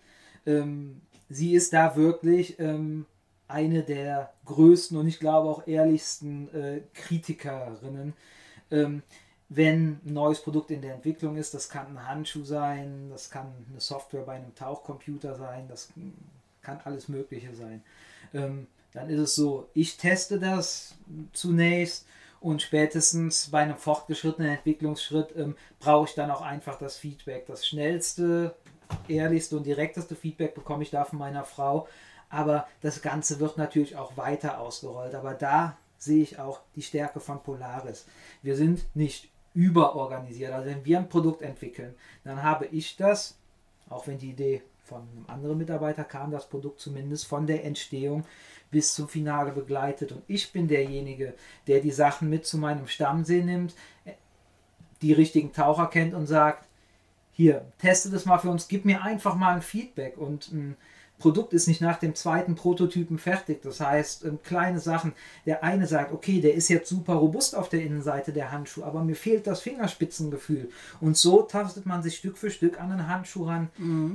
Ähm, 0.45 0.99
sie 1.29 1.53
ist 1.53 1.71
da 1.71 1.95
wirklich 1.95 2.59
ähm, 2.59 3.05
eine 3.47 3.83
der 3.83 4.33
größten 4.43 4.97
und 4.97 5.07
ich 5.07 5.17
glaube 5.17 5.47
auch 5.47 5.65
ehrlichsten 5.65 6.53
äh, 6.53 6.81
Kritikerinnen. 6.93 8.15
Ähm, 8.69 9.01
wenn 9.47 10.01
ein 10.05 10.13
neues 10.13 10.41
Produkt 10.41 10.71
in 10.71 10.81
der 10.81 10.95
Entwicklung 10.95 11.37
ist, 11.37 11.53
das 11.53 11.69
kann 11.69 11.87
ein 11.95 12.05
Handschuh 12.05 12.43
sein, 12.43 13.07
das 13.09 13.29
kann 13.29 13.53
eine 13.69 13.79
Software 13.79 14.23
bei 14.23 14.33
einem 14.33 14.53
Tauchcomputer 14.53 15.35
sein, 15.35 15.69
das 15.69 15.93
kann 16.61 16.81
alles 16.83 17.07
Mögliche 17.07 17.55
sein. 17.55 17.81
Ähm, 18.33 18.67
dann 18.91 19.09
ist 19.09 19.21
es 19.21 19.35
so, 19.35 19.69
ich 19.73 19.95
teste 19.95 20.37
das 20.37 20.95
zunächst 21.31 22.05
und 22.41 22.63
spätestens 22.63 23.51
bei 23.51 23.59
einem 23.59 23.77
fortgeschrittenen 23.77 24.51
Entwicklungsschritt 24.51 25.35
ähm, 25.37 25.55
brauche 25.79 26.09
ich 26.09 26.15
dann 26.15 26.31
auch 26.31 26.41
einfach 26.41 26.77
das 26.77 26.97
Feedback. 26.97 27.45
Das 27.45 27.67
schnellste, 27.67 28.55
ehrlichste 29.07 29.55
und 29.55 29.65
direkteste 29.65 30.15
Feedback 30.15 30.55
bekomme 30.55 30.81
ich 30.81 30.89
da 30.89 31.05
von 31.05 31.19
meiner 31.19 31.45
Frau. 31.45 31.87
Aber 32.29 32.67
das 32.81 33.03
Ganze 33.03 33.39
wird 33.39 33.57
natürlich 33.57 33.95
auch 33.95 34.17
weiter 34.17 34.59
ausgerollt. 34.59 35.13
Aber 35.13 35.35
da 35.35 35.77
sehe 35.99 36.23
ich 36.23 36.39
auch 36.39 36.61
die 36.75 36.81
Stärke 36.81 37.19
von 37.19 37.43
Polaris. 37.43 38.07
Wir 38.41 38.55
sind 38.55 38.83
nicht 38.95 39.29
überorganisiert. 39.53 40.51
Also 40.51 40.67
wenn 40.67 40.83
wir 40.83 40.97
ein 40.97 41.09
Produkt 41.09 41.43
entwickeln, 41.43 41.93
dann 42.23 42.41
habe 42.41 42.65
ich 42.65 42.95
das, 42.97 43.37
auch 43.87 44.07
wenn 44.07 44.17
die 44.17 44.31
Idee 44.31 44.63
von 44.91 45.01
einem 45.01 45.25
anderen 45.27 45.57
Mitarbeiter 45.57 46.03
kam, 46.03 46.31
das 46.31 46.49
Produkt 46.49 46.81
zumindest 46.81 47.25
von 47.25 47.47
der 47.47 47.63
Entstehung 47.63 48.25
bis 48.71 48.93
zum 48.93 49.07
Finale 49.07 49.53
begleitet. 49.53 50.11
Und 50.11 50.23
ich 50.27 50.51
bin 50.51 50.67
derjenige, 50.67 51.33
der 51.67 51.79
die 51.79 51.91
Sachen 51.91 52.29
mit 52.29 52.45
zu 52.45 52.57
meinem 52.57 52.87
Stammsee 52.87 53.41
nimmt, 53.41 53.73
die 55.01 55.13
richtigen 55.13 55.53
Taucher 55.53 55.87
kennt 55.87 56.13
und 56.13 56.27
sagt, 56.27 56.67
hier, 57.31 57.65
teste 57.79 58.09
das 58.09 58.25
mal 58.25 58.37
für 58.37 58.49
uns, 58.49 58.67
gib 58.67 58.83
mir 58.83 59.01
einfach 59.01 59.35
mal 59.35 59.55
ein 59.55 59.61
Feedback. 59.61 60.17
Und 60.17 60.51
ein 60.51 60.75
Produkt 61.19 61.53
ist 61.53 61.67
nicht 61.67 61.79
nach 61.79 61.97
dem 61.97 62.15
zweiten 62.15 62.55
Prototypen 62.55 63.17
fertig. 63.17 63.61
Das 63.61 63.79
heißt, 63.79 64.25
ähm, 64.25 64.39
kleine 64.43 64.79
Sachen. 64.79 65.13
Der 65.45 65.63
eine 65.63 65.87
sagt, 65.87 66.11
okay, 66.11 66.41
der 66.41 66.53
ist 66.53 66.67
jetzt 66.67 66.89
super 66.89 67.13
robust 67.13 67.55
auf 67.55 67.69
der 67.69 67.83
Innenseite 67.83 68.33
der 68.33 68.51
Handschuh, 68.51 68.83
aber 68.83 69.03
mir 69.03 69.15
fehlt 69.15 69.47
das 69.47 69.61
Fingerspitzengefühl. 69.61 70.69
Und 70.99 71.15
so 71.15 71.43
tastet 71.43 71.85
man 71.85 72.03
sich 72.03 72.17
Stück 72.17 72.37
für 72.37 72.51
Stück 72.51 72.81
an 72.81 72.91
einen 72.91 73.07
Handschuh 73.07 73.45
ran, 73.45 73.69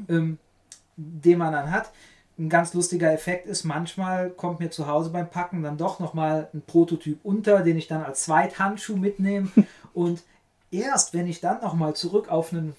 ähm, 0.08 0.38
den 0.96 1.38
man 1.38 1.52
dann 1.52 1.70
hat 1.70 1.92
ein 2.38 2.48
ganz 2.48 2.74
lustiger 2.74 3.12
Effekt 3.12 3.46
ist, 3.46 3.64
manchmal 3.64 4.30
kommt 4.30 4.60
mir 4.60 4.70
zu 4.70 4.86
Hause 4.86 5.10
beim 5.10 5.30
Packen 5.30 5.62
dann 5.62 5.78
doch 5.78 6.00
nochmal 6.00 6.48
ein 6.52 6.62
Prototyp 6.62 7.18
unter, 7.22 7.62
den 7.62 7.78
ich 7.78 7.86
dann 7.86 8.02
als 8.02 8.24
Zweithandschuh 8.24 8.96
mitnehme. 8.96 9.48
Und 9.94 10.22
erst 10.70 11.14
wenn 11.14 11.26
ich 11.26 11.40
dann 11.40 11.62
nochmal 11.62 11.94
zurück 11.94 12.28
auf, 12.28 12.52
einen, 12.52 12.74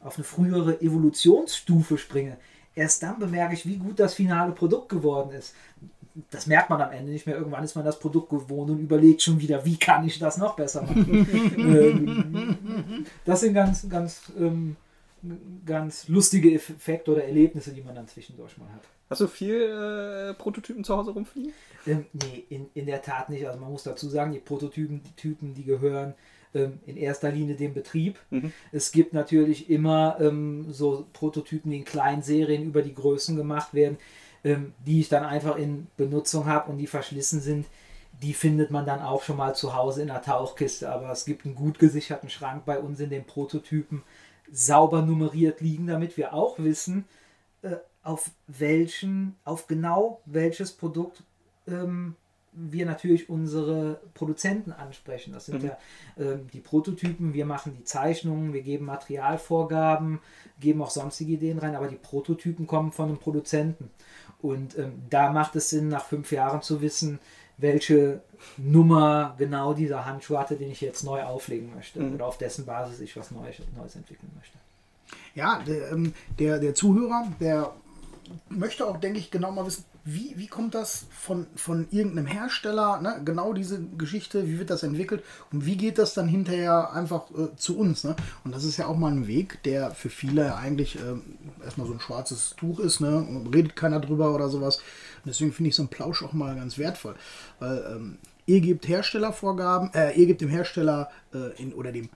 auf 0.00 0.16
eine 0.16 0.24
frühere 0.24 0.80
Evolutionsstufe 0.80 1.98
springe, 1.98 2.36
erst 2.76 3.02
dann 3.02 3.18
bemerke 3.18 3.54
ich, 3.54 3.66
wie 3.66 3.78
gut 3.78 3.98
das 3.98 4.14
finale 4.14 4.52
Produkt 4.52 4.88
geworden 4.88 5.32
ist. 5.32 5.54
Das 6.30 6.46
merkt 6.46 6.70
man 6.70 6.80
am 6.80 6.92
Ende 6.92 7.10
nicht 7.10 7.26
mehr. 7.26 7.36
Irgendwann 7.36 7.64
ist 7.64 7.74
man 7.74 7.84
das 7.84 7.98
Produkt 7.98 8.30
gewohnt 8.30 8.70
und 8.70 8.78
überlegt 8.78 9.22
schon 9.22 9.40
wieder, 9.40 9.64
wie 9.64 9.76
kann 9.76 10.06
ich 10.06 10.18
das 10.18 10.38
noch 10.38 10.54
besser 10.54 10.82
machen. 10.82 11.26
ähm, 11.56 13.06
das 13.24 13.40
sind 13.40 13.54
ganz, 13.54 13.88
ganz, 13.88 14.22
ähm, 14.38 14.76
ganz 15.66 16.08
lustige 16.08 16.52
Effekte 16.54 17.12
oder 17.12 17.24
Erlebnisse, 17.24 17.72
die 17.72 17.82
man 17.82 17.94
dann 17.94 18.08
zwischendurch 18.08 18.56
mal 18.58 18.72
hat. 18.72 18.82
Hast 19.10 19.20
du 19.20 19.26
viel 19.26 19.60
äh, 19.62 20.34
Prototypen 20.34 20.84
zu 20.84 20.96
Hause 20.96 21.10
rumfliegen? 21.10 21.52
Ähm, 21.86 22.06
nee, 22.12 22.44
in, 22.48 22.70
in 22.74 22.86
der 22.86 23.02
Tat 23.02 23.28
nicht. 23.28 23.46
Also 23.46 23.58
man 23.58 23.72
muss 23.72 23.82
dazu 23.82 24.08
sagen, 24.08 24.32
die 24.32 24.38
Prototypen, 24.38 25.02
die 25.02 25.16
Typen, 25.16 25.52
die 25.54 25.64
gehören 25.64 26.14
ähm, 26.54 26.78
in 26.86 26.96
erster 26.96 27.30
Linie 27.30 27.56
den 27.56 27.74
Betrieb. 27.74 28.18
Mhm. 28.30 28.52
Es 28.70 28.92
gibt 28.92 29.12
natürlich 29.12 29.68
immer 29.68 30.16
ähm, 30.20 30.72
so 30.72 31.06
Prototypen, 31.12 31.70
die 31.70 31.78
in 31.78 31.84
kleinen 31.84 32.22
Serien 32.22 32.62
über 32.62 32.82
die 32.82 32.94
Größen 32.94 33.36
gemacht 33.36 33.74
werden, 33.74 33.98
ähm, 34.44 34.74
die 34.86 35.00
ich 35.00 35.08
dann 35.08 35.24
einfach 35.24 35.56
in 35.56 35.88
Benutzung 35.96 36.46
habe 36.46 36.70
und 36.70 36.78
die 36.78 36.86
verschlissen 36.86 37.40
sind. 37.40 37.66
Die 38.22 38.32
findet 38.32 38.70
man 38.70 38.86
dann 38.86 39.00
auch 39.00 39.22
schon 39.22 39.36
mal 39.36 39.54
zu 39.54 39.74
Hause 39.74 40.02
in 40.02 40.08
der 40.08 40.22
Tauchkiste. 40.22 40.90
Aber 40.90 41.10
es 41.10 41.24
gibt 41.24 41.46
einen 41.46 41.54
gut 41.54 41.78
gesicherten 41.78 42.30
Schrank 42.30 42.64
bei 42.64 42.78
uns 42.78 43.00
in 43.00 43.10
den 43.10 43.24
Prototypen, 43.24 44.02
sauber 44.52 45.02
nummeriert 45.02 45.60
liegen, 45.60 45.86
damit 45.86 46.16
wir 46.16 46.34
auch 46.34 46.58
wissen, 46.58 47.04
äh, 47.62 47.76
auf 48.02 48.30
welchen, 48.46 49.36
auf 49.44 49.66
genau 49.66 50.20
welches 50.24 50.72
Produkt 50.72 51.22
ähm, 51.66 52.16
wir 52.52 52.84
natürlich 52.84 53.30
unsere 53.30 54.00
Produzenten 54.14 54.72
ansprechen. 54.72 55.32
Das 55.32 55.46
sind 55.46 55.62
Mhm. 55.62 55.68
ja 55.68 55.78
ähm, 56.18 56.48
die 56.52 56.60
Prototypen, 56.60 57.32
wir 57.32 57.46
machen 57.46 57.76
die 57.78 57.84
Zeichnungen, 57.84 58.52
wir 58.52 58.62
geben 58.62 58.86
Materialvorgaben, 58.86 60.18
geben 60.58 60.82
auch 60.82 60.90
sonstige 60.90 61.34
Ideen 61.34 61.58
rein, 61.58 61.76
aber 61.76 61.86
die 61.86 61.96
Prototypen 61.96 62.66
kommen 62.66 62.92
von 62.92 63.08
einem 63.08 63.18
Produzenten. 63.18 63.90
Und 64.42 64.76
ähm, 64.78 65.02
da 65.10 65.30
macht 65.30 65.54
es 65.56 65.70
Sinn, 65.70 65.88
nach 65.88 66.04
fünf 66.04 66.32
Jahren 66.32 66.62
zu 66.62 66.80
wissen, 66.80 67.20
welche 67.60 68.20
Nummer 68.56 69.34
genau 69.38 69.74
dieser 69.74 70.04
Handschuh 70.06 70.38
hatte, 70.38 70.56
den 70.56 70.70
ich 70.70 70.80
jetzt 70.80 71.04
neu 71.04 71.22
auflegen 71.22 71.74
möchte 71.74 72.00
Mhm. 72.00 72.14
oder 72.14 72.26
auf 72.26 72.38
dessen 72.38 72.64
Basis 72.66 73.00
ich 73.00 73.16
was 73.16 73.30
Neues, 73.30 73.56
Neues 73.76 73.96
entwickeln 73.96 74.30
möchte. 74.36 74.56
Ja, 75.34 75.60
der, 75.66 75.92
ähm, 75.92 76.14
der, 76.38 76.58
der 76.58 76.74
Zuhörer, 76.74 77.26
der 77.40 77.72
möchte 78.48 78.86
auch, 78.86 78.96
denke 78.96 79.18
ich, 79.18 79.30
genau 79.30 79.50
mal 79.52 79.66
wissen, 79.66 79.84
wie, 80.04 80.34
wie 80.36 80.46
kommt 80.46 80.74
das 80.74 81.06
von, 81.10 81.46
von 81.56 81.86
irgendeinem 81.90 82.26
Hersteller, 82.26 83.00
ne? 83.00 83.20
genau 83.24 83.52
diese 83.52 83.82
Geschichte, 83.98 84.48
wie 84.48 84.58
wird 84.58 84.70
das 84.70 84.82
entwickelt 84.82 85.22
und 85.52 85.66
wie 85.66 85.76
geht 85.76 85.98
das 85.98 86.14
dann 86.14 86.26
hinterher 86.26 86.92
einfach 86.92 87.30
äh, 87.30 87.54
zu 87.56 87.78
uns. 87.78 88.04
Ne? 88.04 88.16
Und 88.44 88.54
das 88.54 88.64
ist 88.64 88.76
ja 88.76 88.86
auch 88.86 88.96
mal 88.96 89.12
ein 89.12 89.26
Weg, 89.26 89.62
der 89.64 89.90
für 89.90 90.08
viele 90.08 90.56
eigentlich 90.56 90.98
ähm, 90.98 91.22
erstmal 91.64 91.86
so 91.86 91.92
ein 91.92 92.00
schwarzes 92.00 92.54
Tuch 92.56 92.80
ist, 92.80 93.00
ne? 93.00 93.18
Und 93.18 93.54
redet 93.54 93.76
keiner 93.76 94.00
drüber 94.00 94.34
oder 94.34 94.48
sowas. 94.48 94.78
Und 94.78 95.26
deswegen 95.26 95.52
finde 95.52 95.68
ich 95.68 95.76
so 95.76 95.82
einen 95.82 95.90
Plausch 95.90 96.22
auch 96.22 96.32
mal 96.32 96.54
ganz 96.56 96.78
wertvoll, 96.78 97.14
weil 97.58 97.84
ähm, 97.94 98.18
ihr 98.46 98.60
gebt 98.60 98.88
Herstellervorgaben, 98.88 99.92
äh, 99.94 100.12
ihr 100.18 100.26
gebt 100.26 100.40
dem 100.40 100.48
Hersteller 100.48 101.10
äh, 101.34 101.60
in, 101.60 101.72
oder 101.74 101.92
dem 101.92 102.08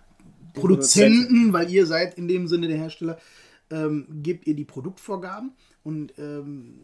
Produzenten, 0.54 1.52
weil 1.52 1.70
ihr 1.70 1.86
seid 1.86 2.14
in 2.14 2.28
dem 2.28 2.48
Sinne 2.48 2.68
der 2.68 2.78
Hersteller, 2.78 3.18
ähm, 3.70 4.06
gebt 4.22 4.46
ihr 4.46 4.54
die 4.54 4.64
Produktvorgaben 4.64 5.52
und 5.82 6.14
ähm, 6.18 6.80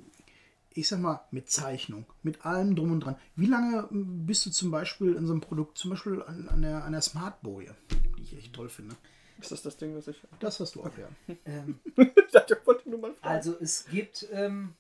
ich 0.81 0.89
sag 0.89 1.01
mal, 1.01 1.21
mit 1.31 1.51
Zeichnung, 1.51 2.07
mit 2.23 2.45
allem 2.45 2.75
drum 2.75 2.93
und 2.93 3.01
dran. 3.01 3.17
Wie 3.37 3.47
lange 3.47 3.87
m, 3.91 4.27
bist 4.27 4.47
du 4.47 4.51
zum 4.51 4.71
Beispiel 4.71 5.15
in 5.15 5.27
so 5.27 5.33
einem 5.33 5.43
Produkt, 5.43 5.79
zum 5.79 5.91
Beispiel 5.91 6.23
an, 6.23 6.49
an 6.49 6.63
der, 6.63 6.85
an 6.85 6.93
der 6.93 7.03
Smartboje, 7.03 7.75
die 8.19 8.23
ich 8.23 8.37
echt 8.37 8.55
toll 8.55 8.69
finde? 8.69 8.97
Ist 9.39 9.53
das 9.53 9.63
das 9.63 9.77
Ding, 9.77 9.95
was 9.95 10.09
ich. 10.09 10.21
Das 10.39 10.61
hast 10.61 10.75
du 10.75 10.83
auch, 10.83 10.91
ja. 10.99 11.35
Ähm, 11.45 11.81
ich 11.97 12.33
dachte, 12.33 12.59
ich 12.61 12.67
wollte 12.67 12.89
nur 12.91 12.99
mal 12.99 13.15
fragen. 13.15 13.35
Also 13.35 13.57
es 13.61 13.87
gibt, 13.87 14.27
ähm, 14.33 14.75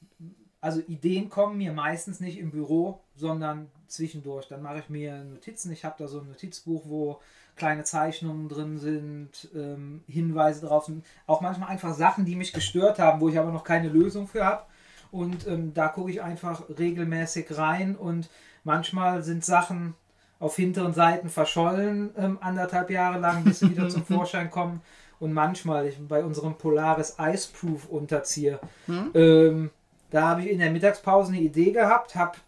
also 0.60 0.80
Ideen 0.80 1.28
kommen 1.30 1.58
mir 1.58 1.72
meistens 1.72 2.20
nicht 2.20 2.38
im 2.38 2.50
Büro, 2.50 3.00
sondern 3.14 3.70
zwischendurch. 3.86 4.48
Dann 4.48 4.62
mache 4.62 4.80
ich 4.80 4.88
mir 4.88 5.24
Notizen. 5.24 5.72
Ich 5.72 5.84
habe 5.84 5.96
da 5.98 6.08
so 6.08 6.20
ein 6.20 6.28
Notizbuch, 6.28 6.82
wo 6.86 7.20
kleine 7.56 7.84
Zeichnungen 7.84 8.48
drin 8.48 8.78
sind, 8.78 9.48
ähm, 9.54 10.02
Hinweise 10.06 10.66
drauf 10.66 10.86
sind. 10.86 11.04
Auch 11.26 11.40
manchmal 11.40 11.68
einfach 11.68 11.94
Sachen, 11.94 12.24
die 12.24 12.36
mich 12.36 12.52
gestört 12.52 12.98
haben, 12.98 13.20
wo 13.20 13.28
ich 13.28 13.38
aber 13.38 13.52
noch 13.52 13.64
keine 13.64 13.88
Lösung 13.88 14.28
für 14.28 14.44
habe. 14.44 14.64
Und 15.10 15.46
ähm, 15.46 15.74
da 15.74 15.88
gucke 15.88 16.10
ich 16.10 16.22
einfach 16.22 16.62
regelmäßig 16.78 17.56
rein 17.56 17.96
und 17.96 18.30
manchmal 18.64 19.22
sind 19.22 19.44
Sachen 19.44 19.94
auf 20.38 20.56
hinteren 20.56 20.94
Seiten 20.94 21.28
verschollen, 21.28 22.10
ähm, 22.16 22.38
anderthalb 22.40 22.90
Jahre 22.90 23.18
lang, 23.18 23.44
bis 23.44 23.60
sie 23.60 23.70
wieder 23.70 23.88
zum 23.88 24.04
Vorschein 24.06 24.50
kommen. 24.50 24.80
Und 25.18 25.34
manchmal, 25.34 25.86
ich, 25.86 25.98
bei 26.08 26.24
unserem 26.24 26.56
Polaris 26.56 27.16
Iceproof 27.18 27.86
Unterzieher, 27.90 28.58
ähm, 29.14 29.70
da 30.10 30.28
habe 30.28 30.42
ich 30.42 30.50
in 30.50 30.58
der 30.58 30.70
Mittagspause 30.70 31.32
eine 31.32 31.42
Idee 31.42 31.72
gehabt, 31.72 32.14
habe 32.14 32.38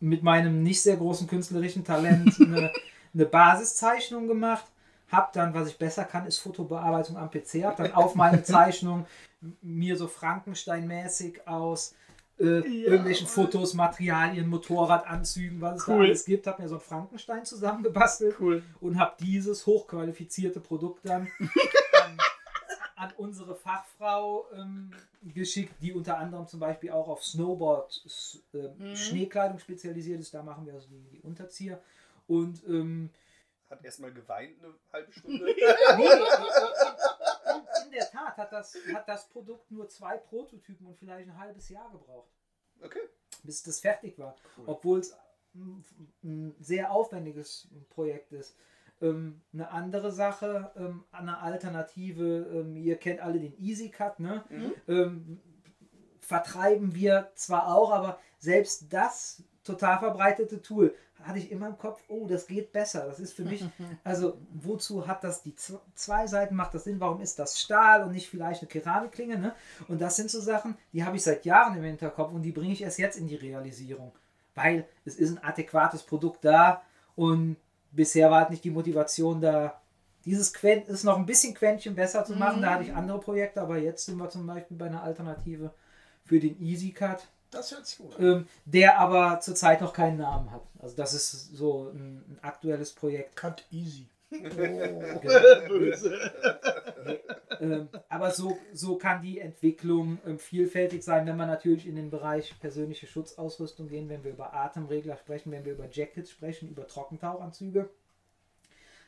mit 0.00 0.22
meinem 0.22 0.62
nicht 0.62 0.82
sehr 0.82 0.96
großen 0.96 1.26
künstlerischen 1.26 1.84
Talent 1.84 2.34
eine, 2.40 2.72
eine 3.14 3.26
Basiszeichnung 3.26 4.28
gemacht, 4.28 4.64
habe 5.12 5.28
dann, 5.34 5.54
was 5.54 5.68
ich 5.68 5.78
besser 5.78 6.04
kann, 6.04 6.26
ist 6.26 6.38
Fotobearbeitung 6.38 7.16
am 7.16 7.30
PC, 7.30 7.64
habe 7.64 7.84
dann 7.84 7.92
auf 7.92 8.14
meine 8.14 8.42
Zeichnung 8.42 9.06
mir 9.60 9.96
so 9.96 10.08
Frankenstein-mäßig 10.08 11.46
aus 11.46 11.94
äh, 12.38 12.60
irgendwelchen 12.60 13.26
Fotos, 13.26 13.74
Materialien, 13.74 14.48
Motorradanzügen, 14.48 15.60
was 15.60 15.80
es 15.80 15.86
da 15.86 15.92
Cool. 15.94 16.06
alles 16.06 16.24
gibt, 16.24 16.46
habe 16.46 16.62
mir 16.62 16.68
so 16.68 16.76
ein 16.76 16.80
Frankenstein 16.80 17.44
zusammengebastelt 17.44 18.36
Cool. 18.40 18.62
und 18.80 18.98
habe 18.98 19.14
dieses 19.20 19.66
hochqualifizierte 19.66 20.60
Produkt 20.60 21.00
dann 21.06 21.28
an, 22.04 22.18
an 22.96 23.12
unsere 23.18 23.54
Fachfrau 23.54 24.46
ähm, 24.56 24.92
geschickt, 25.22 25.74
die 25.82 25.92
unter 25.92 26.18
anderem 26.18 26.46
zum 26.46 26.60
Beispiel 26.60 26.90
auch 26.90 27.08
auf 27.08 27.22
Snowboard, 27.22 28.02
äh, 28.54 28.96
Schneekleidung 28.96 29.58
spezialisiert 29.58 30.20
ist. 30.20 30.32
Da 30.32 30.42
machen 30.42 30.66
wir 30.66 30.74
also 30.74 30.88
die, 30.88 31.16
die 31.16 31.20
Unterzieher. 31.20 31.80
Und 32.26 32.62
ähm, 32.66 33.10
Hat 33.72 33.84
erstmal 33.84 34.12
geweint 34.12 34.62
eine 34.62 34.74
halbe 34.92 35.12
Stunde. 35.12 35.44
nee, 35.44 35.52
in, 37.52 37.84
in 37.84 37.90
der 37.90 38.10
Tat 38.10 38.36
hat 38.36 38.52
das, 38.52 38.76
hat 38.92 39.08
das 39.08 39.28
Produkt 39.28 39.70
nur 39.70 39.88
zwei 39.88 40.16
Prototypen 40.18 40.86
und 40.86 40.98
vielleicht 40.98 41.28
ein 41.28 41.38
halbes 41.38 41.68
Jahr 41.68 41.90
gebraucht 41.90 42.30
okay. 42.84 43.00
bis 43.42 43.62
das 43.62 43.80
fertig 43.80 44.18
war. 44.18 44.36
Cool. 44.56 44.64
Obwohl 44.66 44.98
es 45.00 45.16
ein, 45.54 45.84
ein 46.22 46.54
sehr 46.60 46.90
aufwendiges 46.90 47.68
Projekt 47.90 48.32
ist. 48.32 48.56
Ähm, 49.00 49.40
eine 49.52 49.70
andere 49.70 50.12
Sache, 50.12 50.70
ähm, 50.76 51.04
eine 51.10 51.38
Alternative, 51.38 52.46
ähm, 52.52 52.76
ihr 52.76 52.96
kennt 52.96 53.20
alle 53.20 53.40
den 53.40 53.58
Easy 53.58 53.90
Cut, 53.90 54.20
ne? 54.20 54.44
Mhm. 54.48 54.74
Ähm, 54.88 55.40
vertreiben 56.20 56.94
wir 56.94 57.30
zwar 57.34 57.74
auch, 57.74 57.90
aber 57.90 58.20
selbst 58.38 58.92
das 58.92 59.42
total 59.64 59.98
verbreitete 59.98 60.62
Tool 60.62 60.94
hatte 61.24 61.38
ich 61.38 61.50
immer 61.50 61.68
im 61.68 61.78
Kopf, 61.78 62.02
oh, 62.08 62.26
das 62.26 62.46
geht 62.46 62.72
besser. 62.72 63.06
Das 63.06 63.20
ist 63.20 63.34
für 63.34 63.44
mich, 63.44 63.64
also 64.04 64.38
wozu 64.52 65.06
hat 65.06 65.24
das 65.24 65.42
die 65.42 65.54
zwei 65.94 66.26
Seiten, 66.26 66.54
macht 66.54 66.74
das 66.74 66.84
Sinn, 66.84 67.00
warum 67.00 67.20
ist 67.20 67.38
das 67.38 67.60
Stahl 67.60 68.02
und 68.02 68.12
nicht 68.12 68.28
vielleicht 68.28 68.62
eine 68.62 68.68
Keramikklinge, 68.68 69.38
ne? 69.38 69.54
Und 69.88 70.00
das 70.00 70.16
sind 70.16 70.30
so 70.30 70.40
Sachen, 70.40 70.76
die 70.92 71.04
habe 71.04 71.16
ich 71.16 71.22
seit 71.22 71.44
Jahren 71.44 71.76
im 71.76 71.84
Hinterkopf 71.84 72.32
und 72.32 72.42
die 72.42 72.52
bringe 72.52 72.72
ich 72.72 72.82
erst 72.82 72.98
jetzt 72.98 73.18
in 73.18 73.26
die 73.26 73.36
Realisierung. 73.36 74.12
Weil 74.54 74.86
es 75.04 75.16
ist 75.16 75.30
ein 75.30 75.42
adäquates 75.42 76.02
Produkt 76.02 76.44
da 76.44 76.82
und 77.16 77.56
bisher 77.90 78.30
war 78.30 78.40
halt 78.40 78.50
nicht 78.50 78.64
die 78.64 78.70
Motivation 78.70 79.40
da, 79.40 79.80
dieses 80.24 80.52
Quen 80.52 80.82
ist 80.86 81.04
noch 81.04 81.16
ein 81.16 81.26
bisschen 81.26 81.54
Quäntchen 81.54 81.94
besser 81.94 82.24
zu 82.24 82.36
machen. 82.36 82.62
Da 82.62 82.74
hatte 82.74 82.84
ich 82.84 82.94
andere 82.94 83.18
Projekte, 83.18 83.60
aber 83.60 83.78
jetzt 83.78 84.06
sind 84.06 84.18
wir 84.18 84.30
zum 84.30 84.46
Beispiel 84.46 84.76
bei 84.76 84.86
einer 84.86 85.02
Alternative 85.02 85.72
für 86.24 86.38
den 86.38 86.60
Easy 86.62 86.92
Cut, 86.92 87.26
Das 87.52 87.70
hört 87.70 87.86
sich 87.86 87.98
gut 87.98 88.16
an. 88.18 88.24
ähm, 88.24 88.48
der 88.64 88.98
aber 88.98 89.38
zurzeit 89.40 89.80
noch 89.80 89.92
keinen 89.92 90.18
Namen 90.18 90.50
hat. 90.50 90.62
Also 90.80 90.96
das 90.96 91.14
ist 91.14 91.54
so 91.54 91.90
ein, 91.90 92.24
ein 92.28 92.38
aktuelles 92.42 92.92
Projekt. 92.92 93.36
Cut 93.36 93.64
easy. 93.70 94.08
Ähm, 97.60 97.88
aber 98.08 98.30
so, 98.32 98.58
so 98.72 98.96
kann 98.96 99.22
die 99.22 99.38
Entwicklung 99.38 100.18
ähm, 100.26 100.38
vielfältig 100.38 101.04
sein, 101.04 101.26
wenn 101.26 101.36
wir 101.36 101.46
natürlich 101.46 101.86
in 101.86 101.94
den 101.94 102.10
Bereich 102.10 102.58
persönliche 102.58 103.06
Schutzausrüstung 103.06 103.86
gehen, 103.88 104.08
wenn 104.08 104.24
wir 104.24 104.32
über 104.32 104.52
Atemregler 104.54 105.16
sprechen, 105.16 105.52
wenn 105.52 105.64
wir 105.64 105.72
über 105.74 105.86
Jackets 105.90 106.30
sprechen, 106.30 106.68
über 106.70 106.86
Trockentauchanzüge. 106.88 107.88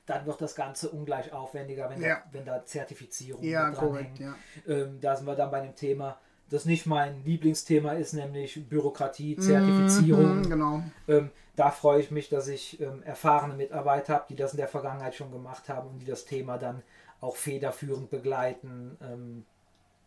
Dann 0.07 0.27
wird 0.27 0.41
das 0.41 0.55
Ganze 0.55 0.91
ungleich 0.91 1.33
aufwendiger, 1.33 1.89
wenn, 1.91 2.01
Ja. 2.03 2.17
da, 2.17 2.23
wenn 2.33 2.45
da 2.45 2.65
Zertifizierungen 2.65 3.49
Ja, 3.51 3.69
mit 3.71 3.79
korrekt, 3.79 4.19
dranhängen. 4.21 4.37
ja. 4.67 4.73
Ähm, 4.73 5.01
da 5.01 5.17
sind 5.17 5.27
wir 5.27 5.35
dann 5.35 5.51
bei 5.51 5.61
einem 5.63 5.75
Thema, 5.75 6.21
das 6.51 6.65
nicht 6.65 6.87
mein 6.87 7.25
Lieblingsthema 7.25 7.93
ist, 7.93 8.13
nämlich 8.13 8.69
Bürokratie, 8.69 9.37
Zertifizierung. 9.37 10.39
Mhm, 10.39 10.51
genau. 10.51 10.83
Ähm, 11.09 11.31
da 11.57 11.71
freue 11.71 12.01
ich 12.01 12.11
mich, 12.11 12.29
dass 12.29 12.49
ich 12.49 12.81
ähm, 12.81 13.03
erfahrene 13.05 13.55
Mitarbeiter 13.55 14.15
habe, 14.15 14.27
die 14.29 14.37
das 14.37 14.53
in 14.53 14.59
der 14.59 14.69
Vergangenheit 14.69 15.15
schon 15.15 15.31
gemacht 15.31 15.69
haben 15.69 15.89
und 15.89 15.99
die 16.01 16.07
das 16.07 16.25
Thema 16.25 16.59
dann 16.59 16.83
auch 17.21 17.37
federführend 17.37 18.11
begleiten, 18.11 18.97
ähm, 19.01 19.45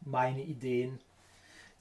meine 0.01 0.43
Ideen, 0.43 0.99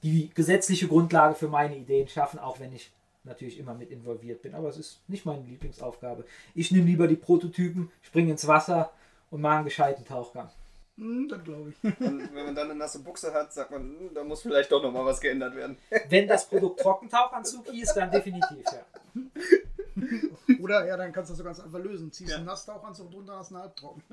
die 0.03 0.29
gesetzliche 0.33 0.87
Grundlage 0.87 1.35
für 1.35 1.47
meine 1.47 1.75
Ideen 1.75 2.07
schaffen, 2.07 2.39
auch 2.39 2.59
wenn 2.59 2.73
ich 2.73 2.91
natürlich 3.23 3.59
immer 3.59 3.73
mit 3.73 3.91
involviert 3.91 4.41
bin. 4.41 4.55
Aber 4.55 4.69
es 4.69 4.77
ist 4.77 5.01
nicht 5.07 5.25
meine 5.25 5.43
Lieblingsaufgabe. 5.43 6.25
Ich 6.55 6.71
nehme 6.71 6.85
lieber 6.85 7.07
die 7.07 7.15
Prototypen, 7.15 7.91
springe 8.01 8.31
ins 8.31 8.47
Wasser 8.47 8.91
und 9.29 9.41
mache 9.41 9.57
einen 9.57 9.65
gescheiten 9.65 10.05
Tauchgang. 10.05 10.49
Hm, 10.97 11.27
das 11.29 11.43
glaube 11.43 11.69
ich. 11.71 11.83
Und 11.99 12.33
wenn 12.33 12.45
man 12.45 12.55
dann 12.55 12.71
eine 12.71 12.75
nasse 12.79 12.99
Buchse 13.03 13.31
hat, 13.33 13.53
sagt 13.53 13.69
man, 13.71 13.81
hm, 13.81 14.13
da 14.15 14.23
muss 14.23 14.41
vielleicht 14.41 14.71
doch 14.71 14.81
nochmal 14.81 15.05
was 15.05 15.21
geändert 15.21 15.55
werden. 15.55 15.77
Wenn 16.09 16.27
das 16.27 16.49
Produkt 16.49 16.79
Trockentauchanzug 16.79 17.67
hieß, 17.67 17.93
dann 17.93 18.09
definitiv, 18.09 18.65
ja. 18.65 18.85
Oder 20.59 20.85
ja, 20.87 20.97
dann 20.97 21.11
kannst 21.11 21.29
du 21.29 21.33
das 21.33 21.37
so 21.37 21.43
ganz 21.43 21.59
einfach 21.59 21.79
lösen. 21.79 22.11
Ziehst 22.11 22.31
Ja. 22.31 22.37
einen 22.37 22.45
Nasstauchanzug 22.45 23.11
drunter, 23.11 23.37
hast 23.37 23.51
einen 23.51 23.61
halbtrocken. 23.61 24.03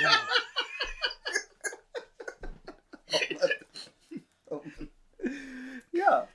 ja. 0.00 0.10
Ja. 5.92 6.26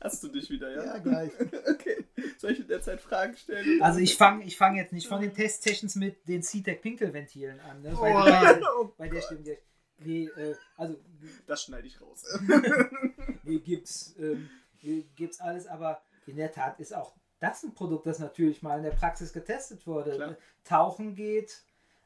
Hast 0.00 0.22
du 0.22 0.28
dich 0.28 0.48
wieder, 0.50 0.70
ja? 0.74 0.84
Ja, 0.84 0.98
gleich. 0.98 1.30
Okay. 1.70 2.03
Soll 2.44 2.52
ich 2.52 2.60
in 2.60 2.68
der 2.68 2.82
Zeit 2.82 3.00
Fragen 3.00 3.34
stellen? 3.36 3.80
Also 3.82 4.00
ich 4.00 4.16
fange 4.16 4.44
ich 4.44 4.56
fang 4.56 4.76
jetzt 4.76 4.92
nicht 4.92 5.06
von 5.06 5.20
den 5.20 5.32
Testsessions 5.34 5.96
mit 5.96 6.28
den 6.28 6.42
CTEC 6.42 6.82
Pinkelventilen 6.82 7.58
an. 7.60 7.80
Ne? 7.82 7.90
Bei, 7.98 8.14
Oh, 8.14 8.24
bei, 8.24 8.60
oh 8.80 8.92
bei 8.98 9.08
der 9.08 9.20
Stimme. 9.22 9.40
der- 9.42 9.58
Nee, 9.98 10.24
äh, 10.36 10.54
also 10.76 10.96
Das 11.46 11.62
schneide 11.62 11.86
ich 11.86 12.00
raus. 12.00 12.24
nee, 13.44 13.58
gibt's, 13.60 14.14
ähm, 14.18 14.50
nee, 14.82 15.06
gibt's 15.16 15.40
alles, 15.40 15.66
aber 15.66 16.02
in 16.26 16.36
der 16.36 16.50
Tat 16.52 16.78
ist 16.80 16.94
auch 16.94 17.14
das 17.40 17.62
ein 17.62 17.74
Produkt, 17.74 18.06
das 18.06 18.18
natürlich 18.18 18.60
mal 18.62 18.76
in 18.78 18.82
der 18.84 18.90
Praxis 18.90 19.32
getestet 19.32 19.86
wurde. 19.86 20.16
Klar. 20.16 20.36
Tauchen 20.64 21.14
geht, 21.14 21.62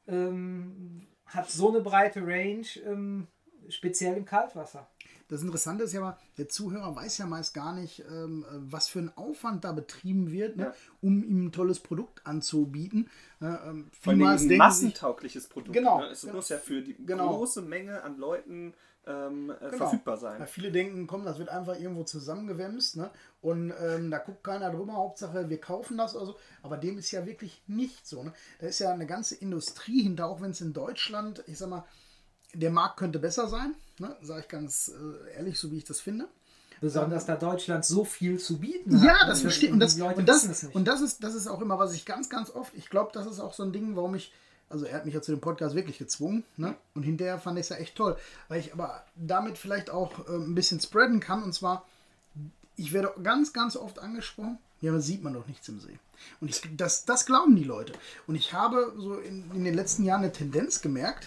ähm, 0.07 1.07
hat 1.27 1.51
so 1.51 1.69
eine 1.71 1.81
breite 1.81 2.21
Range, 2.23 2.67
ähm, 2.85 3.27
speziell 3.69 4.17
im 4.17 4.25
Kaltwasser. 4.25 4.89
Das 5.29 5.43
Interessante 5.43 5.85
ist 5.85 5.93
ja 5.93 6.01
aber, 6.01 6.19
der 6.39 6.49
Zuhörer 6.49 6.97
weiß 6.97 7.19
ja 7.19 7.27
meist 7.27 7.53
gar 7.55 7.75
nicht, 7.75 8.03
ähm, 8.11 8.45
was 8.51 8.89
für 8.89 8.99
ein 9.01 9.17
Aufwand 9.17 9.65
da 9.65 9.73
betrieben 9.73 10.31
wird, 10.33 10.57
ne, 10.57 10.65
Ja. 10.65 10.75
um 11.03 11.23
ihm 11.23 11.47
ein 11.47 11.53
tolles 11.53 11.81
Produkt 11.81 12.27
anzubieten. 12.27 13.09
Äh, 13.41 13.47
ähm, 13.47 13.91
vielmals 14.01 14.43
ein 14.43 14.49
denken 14.49 14.71
sie 14.73 14.79
sich, 14.79 14.85
massentaugliches 14.87 15.47
Produkt. 15.49 15.73
Genau, 15.75 16.01
Ne? 16.01 16.07
Es 16.07 16.23
genau. 16.23 16.35
muss 16.35 16.49
ja 16.49 16.57
für 16.59 16.81
die 16.83 16.95
Genau. 17.05 17.37
große 17.37 17.63
Menge 17.63 18.03
an 18.03 18.19
Leuten 18.19 18.75
ähm, 19.07 19.49
äh, 19.51 19.55
Genau. 19.71 19.77
verfügbar 19.77 20.19
sein. 20.19 20.39
Ja, 20.41 20.45
viele 20.47 20.71
denken, 20.71 21.07
komm, 21.07 21.25
das 21.25 21.39
wird 21.39 21.49
einfach 21.49 21.79
irgendwo 21.81 22.05
zusammengewämst, 22.05 22.97
ne? 22.97 23.11
Und 23.41 23.73
ähm, 23.81 24.11
da 24.11 24.19
guckt 24.19 24.45
keiner 24.45 24.71
drüber, 24.71 24.93
Hauptsache 24.95 25.49
wir 25.49 25.61
kaufen 25.61 25.97
das 25.97 26.15
oder 26.15 26.27
so. 26.27 26.37
Aber 26.63 26.77
dem 26.77 26.99
ist 26.99 27.11
ja 27.11 27.25
wirklich 27.25 27.63
nicht 27.67 28.07
so. 28.07 28.23
Ne? 28.23 28.35
Da 28.61 28.67
ist 28.67 28.81
ja 28.81 28.93
eine 28.93 29.07
ganze 29.07 29.35
Industrie 29.37 30.03
hinter, 30.03 30.27
auch 30.27 30.43
wenn 30.43 30.51
es 30.51 30.61
in 30.61 30.75
Deutschland, 30.75 31.43
ich 31.47 31.57
sag 31.57 31.71
mal, 31.71 31.85
der 32.55 32.71
Markt 32.71 32.97
könnte 32.97 33.19
besser 33.19 33.49
sein, 33.49 33.75
ne? 33.99 34.17
sage 34.23 34.41
ich 34.43 34.49
ganz 34.49 34.89
äh, 34.89 35.37
ehrlich, 35.37 35.59
so 35.59 35.71
wie 35.71 35.79
ich 35.79 35.85
das 35.85 36.01
finde. 36.01 36.29
Besonders 36.81 37.27
da 37.27 37.35
Deutschland 37.35 37.85
so 37.85 38.05
viel 38.05 38.39
zu 38.39 38.59
bieten 38.59 39.01
hat. 39.01 39.07
Ja, 39.07 39.27
das 39.27 39.39
Und 39.39 39.43
verstehe 39.43 39.73
und 39.73 39.81
das 39.81 40.01
und 40.01 40.29
das 40.29 40.63
nicht. 40.63 40.75
und 40.75 40.85
das 40.87 41.01
ist 41.01 41.25
das 41.25 41.35
ist 41.35 41.49
auch 41.49 41.61
immer 41.61 41.79
was 41.79 41.93
ich 41.93 42.05
ganz 42.05 42.31
ganz 42.31 42.51
oft. 42.51 42.73
Ich 42.75 42.89
glaube, 42.89 43.11
das 43.13 43.27
ist 43.27 43.41
auch 43.41 43.53
so 43.53 43.65
ein 43.65 43.73
Ding, 43.73 43.97
warum 43.97 44.15
ich 44.15 44.33
also 44.71 44.85
er 44.85 44.97
hat 44.97 45.05
mich 45.05 45.15
ja 45.15 45.23
zu 45.23 45.33
dem 45.33 45.41
Podcast 45.41 45.75
wirklich 45.75 45.99
gezwungen, 45.99 46.45
ne? 46.57 46.77
Und 46.95 47.03
hinterher 47.03 47.39
fand 47.39 47.59
ich 47.59 47.65
es 47.65 47.69
ja 47.71 47.77
echt 47.77 47.97
toll, 47.97 48.17
weil 48.49 48.61
ich 48.61 48.73
aber 48.73 49.03
damit 49.17 49.59
vielleicht 49.59 49.91
auch 49.91 50.29
äh, 50.29 50.33
ein 50.37 50.55
bisschen 50.55 50.79
spreaden 50.79 51.19
kann 51.21 51.43
und 51.43 51.53
zwar 51.53 51.85
ich 52.77 52.93
werde 52.93 53.13
ganz 53.25 53.53
ganz 53.53 53.77
oft 53.77 53.99
angesprochen. 53.99 54.59
Ja, 54.81 54.93
aber 54.93 55.01
sieht 55.01 55.25
man 55.25 55.35
doch 55.35 55.49
nichts 55.49 55.69
im 55.69 55.81
See. 55.81 55.99
Und 56.41 56.49
ich, 56.51 56.63
das, 56.77 57.05
das 57.05 57.27
glauben 57.27 57.57
die 57.57 57.65
Leute. 57.65 57.93
Und 58.29 58.37
ich 58.37 58.53
habe 58.53 58.93
so 58.97 59.17
in, 59.19 59.51
in 59.53 59.65
den 59.65 59.75
letzten 59.75 60.05
Jahren 60.05 60.23
eine 60.23 60.33
Tendenz 60.33 60.81
gemerkt, 60.81 61.27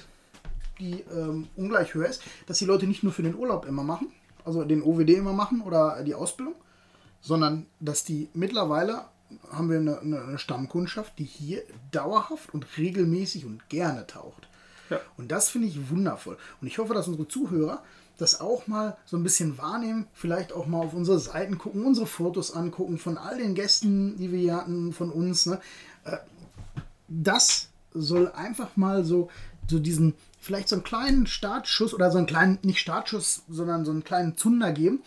die 0.79 1.03
ähm, 1.13 1.47
ungleich 1.55 1.93
höher 1.93 2.07
ist, 2.07 2.23
dass 2.47 2.57
die 2.57 2.65
Leute 2.65 2.87
nicht 2.87 3.03
nur 3.03 3.13
für 3.13 3.23
den 3.23 3.35
Urlaub 3.35 3.65
immer 3.65 3.83
machen, 3.83 4.11
also 4.45 4.63
den 4.63 4.81
OWD 4.81 5.09
immer 5.11 5.33
machen 5.33 5.61
oder 5.61 6.03
die 6.03 6.15
Ausbildung, 6.15 6.55
sondern 7.21 7.65
dass 7.79 8.03
die 8.03 8.29
mittlerweile 8.33 9.05
haben 9.51 9.69
wir 9.69 9.79
eine, 9.79 9.99
eine 9.99 10.37
Stammkundschaft, 10.37 11.17
die 11.17 11.23
hier 11.23 11.61
dauerhaft 11.91 12.53
und 12.53 12.65
regelmäßig 12.77 13.45
und 13.45 13.69
gerne 13.69 14.05
taucht. 14.05 14.49
Ja. 14.89 14.99
Und 15.17 15.31
das 15.31 15.49
finde 15.49 15.69
ich 15.69 15.89
wundervoll. 15.89 16.37
Und 16.59 16.67
ich 16.67 16.79
hoffe, 16.79 16.93
dass 16.93 17.07
unsere 17.07 17.27
Zuhörer 17.27 17.81
das 18.17 18.41
auch 18.41 18.67
mal 18.67 18.97
so 19.05 19.17
ein 19.17 19.23
bisschen 19.23 19.57
wahrnehmen, 19.57 20.05
vielleicht 20.13 20.53
auch 20.53 20.67
mal 20.67 20.79
auf 20.79 20.93
unsere 20.93 21.17
Seiten 21.17 21.57
gucken, 21.57 21.85
unsere 21.85 22.05
Fotos 22.05 22.51
angucken 22.51 22.97
von 22.97 23.17
all 23.17 23.37
den 23.37 23.55
Gästen, 23.55 24.17
die 24.17 24.31
wir 24.31 24.39
hier 24.39 24.57
hatten, 24.57 24.93
von 24.93 25.11
uns. 25.11 25.45
Ne? 25.45 25.59
Äh, 26.03 26.17
Das 27.07 27.69
soll 27.93 28.31
einfach 28.31 28.77
mal 28.77 29.03
so, 29.03 29.29
so 29.67 29.79
diesen, 29.79 30.13
vielleicht 30.41 30.67
so 30.67 30.75
einen 30.75 30.83
kleinen 30.83 31.27
Startschuss 31.27 31.93
oder 31.93 32.11
so 32.11 32.17
einen 32.17 32.27
kleinen, 32.27 32.59
nicht 32.63 32.79
Startschuss, 32.79 33.43
sondern 33.47 33.85
so 33.85 33.91
einen 33.91 34.03
kleinen 34.03 34.35
Zunder 34.35 34.71
geben, 34.73 35.01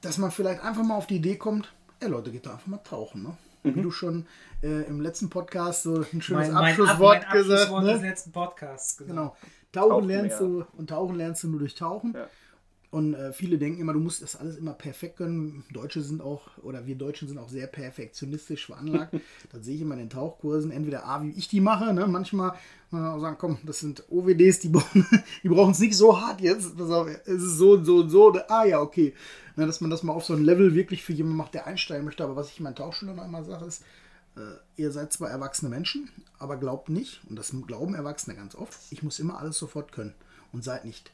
dass 0.00 0.18
man 0.18 0.30
vielleicht 0.32 0.64
einfach 0.64 0.82
mal 0.82 0.96
auf 0.96 1.06
die 1.06 1.16
Idee 1.16 1.36
kommt, 1.36 1.72
ey 2.00 2.08
Leute, 2.08 2.32
geht 2.32 2.46
doch 2.46 2.54
einfach 2.54 2.66
mal 2.66 2.78
tauchen. 2.78 3.22
Ne? 3.22 3.36
Wie 3.64 3.80
du 3.80 3.92
schon 3.92 4.26
äh, 4.62 4.82
im 4.88 5.00
letzten 5.00 5.30
Podcast 5.30 5.84
so 5.84 6.04
ein 6.12 6.20
schönes 6.20 6.48
mein, 6.48 6.52
mein, 6.52 6.56
Ab- 6.56 6.64
Abschlusswort 6.64 7.22
mein 7.28 7.32
gesagt 7.32 7.60
Abschlusswort 7.60 7.84
ne? 7.84 7.92
des 7.92 8.02
letzten 8.02 8.32
Podcasts. 8.32 8.96
Genau. 8.96 9.36
Tauchen, 9.72 9.90
Tauchen 9.90 10.08
lernst 10.08 10.40
mehr. 10.40 10.48
du 10.48 10.64
und 10.76 10.90
tauchen 10.90 11.14
lernst 11.16 11.44
du 11.44 11.48
nur 11.48 11.60
durch 11.60 11.74
Tauchen. 11.76 12.12
Ja. 12.14 12.26
Und 12.92 13.14
äh, 13.14 13.32
viele 13.32 13.56
denken 13.56 13.80
immer, 13.80 13.94
du 13.94 14.00
musst 14.00 14.20
das 14.20 14.36
alles 14.36 14.58
immer 14.58 14.74
perfekt 14.74 15.16
können. 15.16 15.64
Deutsche 15.72 16.02
sind 16.02 16.20
auch, 16.20 16.42
oder 16.58 16.84
wir 16.84 16.94
Deutschen 16.94 17.26
sind 17.26 17.38
auch 17.38 17.48
sehr 17.48 17.66
perfektionistisch 17.66 18.66
veranlagt. 18.66 19.14
das 19.50 19.64
sehe 19.64 19.76
ich 19.76 19.80
immer 19.80 19.94
in 19.94 20.00
den 20.00 20.10
Tauchkursen. 20.10 20.70
Entweder 20.70 21.06
A, 21.06 21.22
wie 21.22 21.30
ich 21.30 21.48
die 21.48 21.62
mache, 21.62 21.94
ne? 21.94 22.06
manchmal 22.06 22.50
muss 22.90 23.00
man 23.00 23.06
auch 23.06 23.20
sagen, 23.20 23.36
komm, 23.38 23.56
das 23.64 23.80
sind 23.80 24.04
OWDs, 24.10 24.58
die 24.58 24.68
brauchen 24.68 25.06
die 25.42 25.48
brauchen 25.48 25.70
es 25.70 25.78
nicht 25.78 25.96
so 25.96 26.20
hart 26.20 26.42
jetzt. 26.42 26.76
Pass 26.76 26.90
auf, 26.90 27.08
es 27.08 27.42
ist 27.42 27.56
so 27.56 27.72
und 27.72 27.86
so 27.86 27.96
und 28.00 28.10
so. 28.10 28.38
Ah 28.48 28.66
ja, 28.66 28.78
okay. 28.82 29.14
Ne, 29.56 29.64
dass 29.64 29.80
man 29.80 29.88
das 29.88 30.02
mal 30.02 30.12
auf 30.12 30.26
so 30.26 30.34
ein 30.34 30.44
Level 30.44 30.74
wirklich 30.74 31.02
für 31.02 31.14
jemanden 31.14 31.38
macht, 31.38 31.54
der 31.54 31.66
einsteigen 31.66 32.04
möchte. 32.04 32.22
Aber 32.22 32.36
was 32.36 32.50
ich 32.50 32.58
in 32.58 32.64
meinen 32.64 32.76
Tauchschülern 32.76 33.16
immer 33.16 33.42
sage, 33.42 33.64
ist, 33.64 33.84
äh, 34.36 34.40
ihr 34.76 34.92
seid 34.92 35.14
zwar 35.14 35.30
erwachsene 35.30 35.70
Menschen, 35.70 36.10
aber 36.38 36.58
glaubt 36.58 36.90
nicht, 36.90 37.22
und 37.26 37.36
das 37.36 37.54
glauben 37.66 37.94
Erwachsene 37.94 38.36
ganz 38.36 38.54
oft, 38.54 38.78
ich 38.90 39.02
muss 39.02 39.18
immer 39.18 39.38
alles 39.38 39.56
sofort 39.56 39.92
können. 39.92 40.12
Und 40.52 40.62
seid 40.62 40.84
nicht 40.84 41.10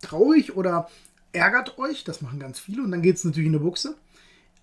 traurig 0.00 0.56
oder 0.56 0.88
ärgert 1.32 1.78
euch, 1.78 2.04
das 2.04 2.22
machen 2.22 2.38
ganz 2.38 2.58
viele, 2.58 2.82
und 2.82 2.90
dann 2.90 3.02
geht 3.02 3.16
es 3.16 3.24
natürlich 3.24 3.46
in 3.46 3.52
die 3.52 3.58
Buchse. 3.58 3.96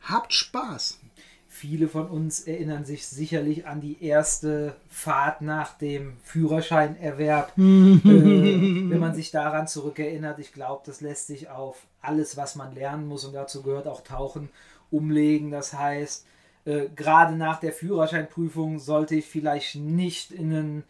Habt 0.01 0.33
Spaß. 0.33 0.99
Viele 1.47 1.89
von 1.89 2.07
uns 2.07 2.39
erinnern 2.39 2.85
sich 2.85 3.05
sicherlich 3.05 3.67
an 3.67 3.81
die 3.81 4.01
erste 4.03 4.73
Fahrt 4.89 5.41
nach 5.41 5.77
dem 5.77 6.13
Führerscheinerwerb. 6.23 7.51
äh, 7.57 7.61
wenn 7.61 8.99
man 8.99 9.13
sich 9.13 9.31
daran 9.31 9.67
zurückerinnert, 9.67 10.39
ich 10.39 10.53
glaube, 10.53 10.83
das 10.85 11.01
lässt 11.01 11.27
sich 11.27 11.49
auf 11.49 11.85
alles, 12.01 12.37
was 12.37 12.55
man 12.55 12.73
lernen 12.73 13.07
muss, 13.07 13.25
und 13.25 13.33
dazu 13.33 13.63
gehört 13.63 13.87
auch 13.87 14.01
Tauchen, 14.01 14.49
umlegen. 14.91 15.51
Das 15.51 15.73
heißt, 15.73 16.25
äh, 16.65 16.87
gerade 16.95 17.35
nach 17.35 17.59
der 17.59 17.73
Führerscheinprüfung 17.73 18.79
sollte 18.79 19.15
ich 19.15 19.25
vielleicht 19.25 19.75
nicht 19.75 20.31
in 20.31 20.53
einen 20.53 20.83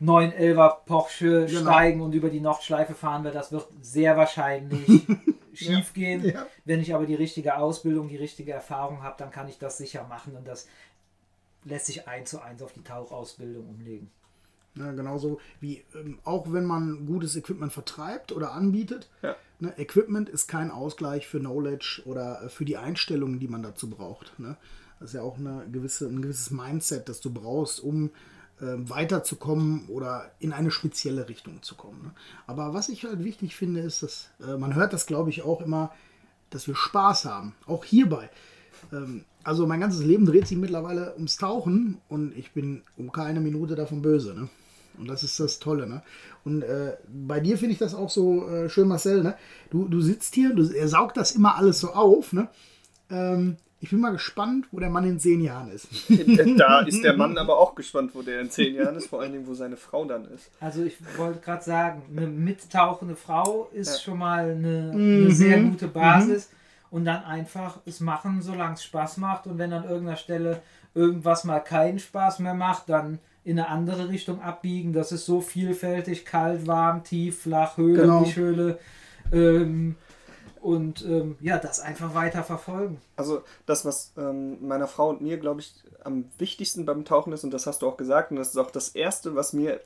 911er 0.00 0.84
Porsche 0.86 1.46
Genau. 1.46 1.60
steigen 1.60 2.00
und 2.00 2.12
über 2.14 2.30
die 2.30 2.40
Nordschleife 2.40 2.94
fahren, 2.94 3.24
weil 3.24 3.32
das 3.32 3.50
wird 3.52 3.66
sehr 3.80 4.16
wahrscheinlich 4.16 5.06
schief 5.54 5.92
gehen. 5.92 6.24
Ja. 6.24 6.46
Wenn 6.64 6.80
ich 6.80 6.94
aber 6.94 7.06
die 7.06 7.14
richtige 7.16 7.56
Ausbildung, 7.56 8.08
die 8.08 8.16
richtige 8.16 8.52
Erfahrung 8.52 9.02
habe, 9.02 9.16
dann 9.18 9.30
kann 9.30 9.48
ich 9.48 9.58
das 9.58 9.78
sicher 9.78 10.04
machen 10.08 10.36
und 10.36 10.46
das 10.46 10.68
lässt 11.64 11.86
sich 11.86 12.06
eins 12.06 12.30
zu 12.30 12.40
eins 12.40 12.62
auf 12.62 12.72
die 12.72 12.84
Tauchausbildung 12.84 13.68
umlegen. 13.68 14.10
Ja, 14.76 14.92
genauso 14.92 15.40
wie 15.60 15.82
ähm, 15.96 16.20
auch 16.22 16.52
wenn 16.52 16.64
man 16.64 17.04
gutes 17.06 17.34
Equipment 17.34 17.72
vertreibt 17.72 18.30
oder 18.30 18.52
anbietet. 18.52 19.08
Ja. 19.22 19.34
Ne, 19.58 19.76
Equipment 19.76 20.28
ist 20.28 20.46
kein 20.46 20.70
Ausgleich 20.70 21.26
für 21.26 21.40
Knowledge 21.40 22.02
oder 22.04 22.42
äh, 22.44 22.48
für 22.48 22.64
die 22.64 22.76
Einstellungen, 22.76 23.40
die 23.40 23.48
man 23.48 23.64
dazu 23.64 23.90
braucht. 23.90 24.38
Ne? 24.38 24.56
Das 25.00 25.10
ist 25.10 25.14
ja 25.14 25.22
auch 25.22 25.38
eine 25.38 25.66
gewisse, 25.72 26.06
ein 26.06 26.22
gewisses 26.22 26.52
Mindset, 26.52 27.08
das 27.08 27.20
du 27.20 27.32
brauchst, 27.32 27.80
um 27.82 28.10
weiterzukommen 28.60 29.86
oder 29.88 30.30
in 30.38 30.52
eine 30.52 30.70
spezielle 30.70 31.28
Richtung 31.28 31.62
zu 31.62 31.74
kommen. 31.74 32.02
Ne? 32.02 32.10
Aber 32.46 32.74
was 32.74 32.88
ich 32.88 33.04
halt 33.04 33.22
wichtig 33.24 33.56
finde, 33.56 33.80
ist, 33.80 34.02
dass 34.02 34.30
äh, 34.40 34.56
man 34.56 34.74
hört 34.74 34.92
das, 34.92 35.06
glaube 35.06 35.30
ich, 35.30 35.42
auch 35.42 35.60
immer, 35.60 35.92
dass 36.50 36.66
wir 36.66 36.74
Spaß 36.74 37.24
haben. 37.24 37.54
Auch 37.66 37.84
hierbei. 37.84 38.30
Ähm, 38.92 39.24
also 39.44 39.66
mein 39.66 39.80
ganzes 39.80 40.04
Leben 40.04 40.26
dreht 40.26 40.46
sich 40.46 40.58
mittlerweile 40.58 41.14
ums 41.14 41.36
Tauchen 41.36 41.98
und 42.08 42.36
ich 42.36 42.52
bin 42.52 42.82
um 42.96 43.12
keine 43.12 43.40
Minute 43.40 43.74
davon 43.76 44.02
böse. 44.02 44.34
Ne? 44.34 44.48
Und 44.98 45.08
das 45.08 45.22
ist 45.22 45.38
das 45.40 45.58
Tolle. 45.58 45.88
Ne? 45.88 46.02
Und 46.44 46.62
äh, 46.62 46.96
bei 47.08 47.40
dir 47.40 47.56
finde 47.56 47.72
ich 47.72 47.78
das 47.78 47.94
auch 47.94 48.10
so 48.10 48.48
äh, 48.48 48.68
schön, 48.68 48.88
Marcel. 48.88 49.22
Ne? 49.22 49.36
Du, 49.70 49.86
du 49.88 50.00
sitzt 50.00 50.34
hier, 50.34 50.54
du, 50.54 50.68
er 50.70 50.88
saugt 50.88 51.16
das 51.16 51.32
immer 51.32 51.56
alles 51.56 51.80
so 51.80 51.92
auf. 51.92 52.32
Ne? 52.32 52.48
Ähm, 53.10 53.56
ich 53.80 53.90
bin 53.90 54.00
mal 54.00 54.10
gespannt, 54.12 54.66
wo 54.72 54.80
der 54.80 54.90
Mann 54.90 55.04
in 55.04 55.20
zehn 55.20 55.40
Jahren 55.40 55.70
ist. 55.70 55.88
Da 56.56 56.80
ist 56.80 57.02
der 57.04 57.16
Mann 57.16 57.38
aber 57.38 57.58
auch 57.58 57.74
gespannt, 57.74 58.10
wo 58.14 58.22
der 58.22 58.40
in 58.40 58.50
zehn 58.50 58.74
Jahren 58.74 58.96
ist, 58.96 59.06
vor 59.08 59.20
allen 59.20 59.32
Dingen, 59.32 59.46
wo 59.46 59.54
seine 59.54 59.76
Frau 59.76 60.04
dann 60.04 60.24
ist. 60.26 60.50
Also 60.60 60.82
ich 60.82 60.96
wollte 61.16 61.40
gerade 61.40 61.62
sagen, 61.64 62.02
eine 62.10 62.26
mittauchende 62.26 63.14
Frau 63.16 63.68
ist 63.72 63.88
Ja. 63.92 63.98
schon 64.00 64.18
mal 64.18 64.50
eine, 64.50 64.92
Mhm. 64.96 65.20
eine 65.26 65.30
sehr 65.30 65.62
gute 65.62 65.86
Basis 65.88 66.50
und 66.90 67.04
dann 67.04 67.22
einfach 67.24 67.78
es 67.86 68.00
machen, 68.00 68.42
solange 68.42 68.74
es 68.74 68.82
Spaß 68.82 69.18
macht 69.18 69.46
und 69.46 69.58
wenn 69.58 69.72
an 69.72 69.84
irgendeiner 69.84 70.16
Stelle 70.16 70.62
irgendwas 70.94 71.44
mal 71.44 71.60
keinen 71.60 71.98
Spaß 72.00 72.40
mehr 72.40 72.54
macht, 72.54 72.88
dann 72.88 73.20
in 73.44 73.58
eine 73.58 73.68
andere 73.68 74.08
Richtung 74.08 74.42
abbiegen. 74.42 74.92
Das 74.92 75.12
ist 75.12 75.24
so 75.24 75.40
vielfältig, 75.40 76.24
kalt, 76.24 76.66
warm, 76.66 77.04
tief, 77.04 77.42
flach, 77.42 77.76
Höhle, 77.76 78.02
Genau. 78.02 78.20
nicht 78.22 78.36
Höhle. 78.36 78.78
Ähm, 79.32 79.94
und 80.62 81.04
ähm, 81.04 81.36
ja, 81.40 81.58
das 81.58 81.80
einfach 81.80 82.14
weiter 82.14 82.42
verfolgen. 82.44 83.00
Also 83.16 83.42
das, 83.66 83.84
was 83.84 84.12
ähm, 84.16 84.66
meiner 84.66 84.86
Frau 84.88 85.10
und 85.10 85.20
mir, 85.20 85.38
glaube 85.38 85.60
ich, 85.60 85.74
am 86.04 86.24
wichtigsten 86.38 86.84
beim 86.86 87.04
Tauchen 87.04 87.32
ist, 87.32 87.44
und 87.44 87.50
das 87.52 87.66
hast 87.66 87.82
du 87.82 87.88
auch 87.88 87.96
gesagt, 87.96 88.30
und 88.30 88.36
das 88.36 88.48
ist 88.50 88.56
auch 88.58 88.70
das 88.70 88.90
Erste, 88.90 89.34
was 89.34 89.52
mir 89.52 89.80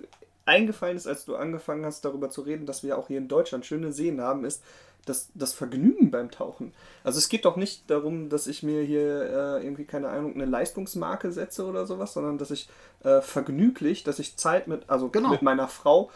eingefallen 0.44 0.96
ist, 0.96 1.06
als 1.06 1.24
du 1.24 1.36
angefangen 1.36 1.84
hast, 1.84 2.04
darüber 2.04 2.30
zu 2.30 2.42
reden, 2.42 2.66
dass 2.66 2.82
wir 2.82 2.98
auch 2.98 3.08
hier 3.08 3.18
in 3.18 3.28
Deutschland 3.28 3.64
schöne 3.64 3.92
Seen 3.92 4.20
haben, 4.20 4.44
ist 4.44 4.62
das, 5.04 5.28
das 5.34 5.52
Vergnügen 5.52 6.10
beim 6.10 6.30
Tauchen. 6.30 6.72
Also 7.02 7.18
es 7.18 7.28
geht 7.28 7.44
doch 7.44 7.56
nicht 7.56 7.90
darum, 7.90 8.28
dass 8.28 8.46
ich 8.46 8.62
mir 8.62 8.82
hier 8.82 9.22
äh, 9.58 9.64
irgendwie, 9.64 9.84
keine 9.84 10.08
Ahnung, 10.08 10.34
eine 10.34 10.44
Leistungsmarke 10.44 11.32
setze 11.32 11.64
oder 11.64 11.86
sowas, 11.86 12.12
sondern 12.12 12.38
dass 12.38 12.50
ich 12.52 12.68
äh, 13.02 13.20
vergnüglich, 13.20 14.04
dass 14.04 14.18
ich 14.20 14.36
Zeit 14.36 14.68
mit, 14.68 14.88
also 14.88 15.08
Genau. 15.08 15.30
mit 15.30 15.42
meiner 15.42 15.66
Frau 15.66 16.10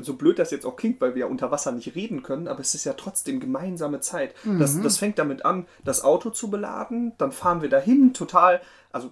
so 0.00 0.14
blöd 0.14 0.38
das 0.38 0.50
jetzt 0.50 0.66
auch 0.66 0.76
klingt, 0.76 1.00
weil 1.00 1.14
wir 1.14 1.20
ja 1.20 1.26
unter 1.26 1.50
Wasser 1.50 1.70
nicht 1.72 1.94
reden 1.94 2.22
können, 2.22 2.48
aber 2.48 2.60
es 2.60 2.74
ist 2.74 2.84
ja 2.84 2.94
trotzdem 2.94 3.38
gemeinsame 3.40 4.00
Zeit. 4.00 4.34
Das, 4.58 4.74
Mhm. 4.74 4.82
das 4.82 4.98
fängt 4.98 5.18
damit 5.18 5.44
an, 5.44 5.66
das 5.84 6.02
Auto 6.02 6.30
zu 6.30 6.50
beladen, 6.50 7.12
dann 7.18 7.30
fahren 7.32 7.62
wir 7.62 7.68
dahin, 7.68 8.12
total, 8.12 8.60
also 8.92 9.08
äh, 9.08 9.10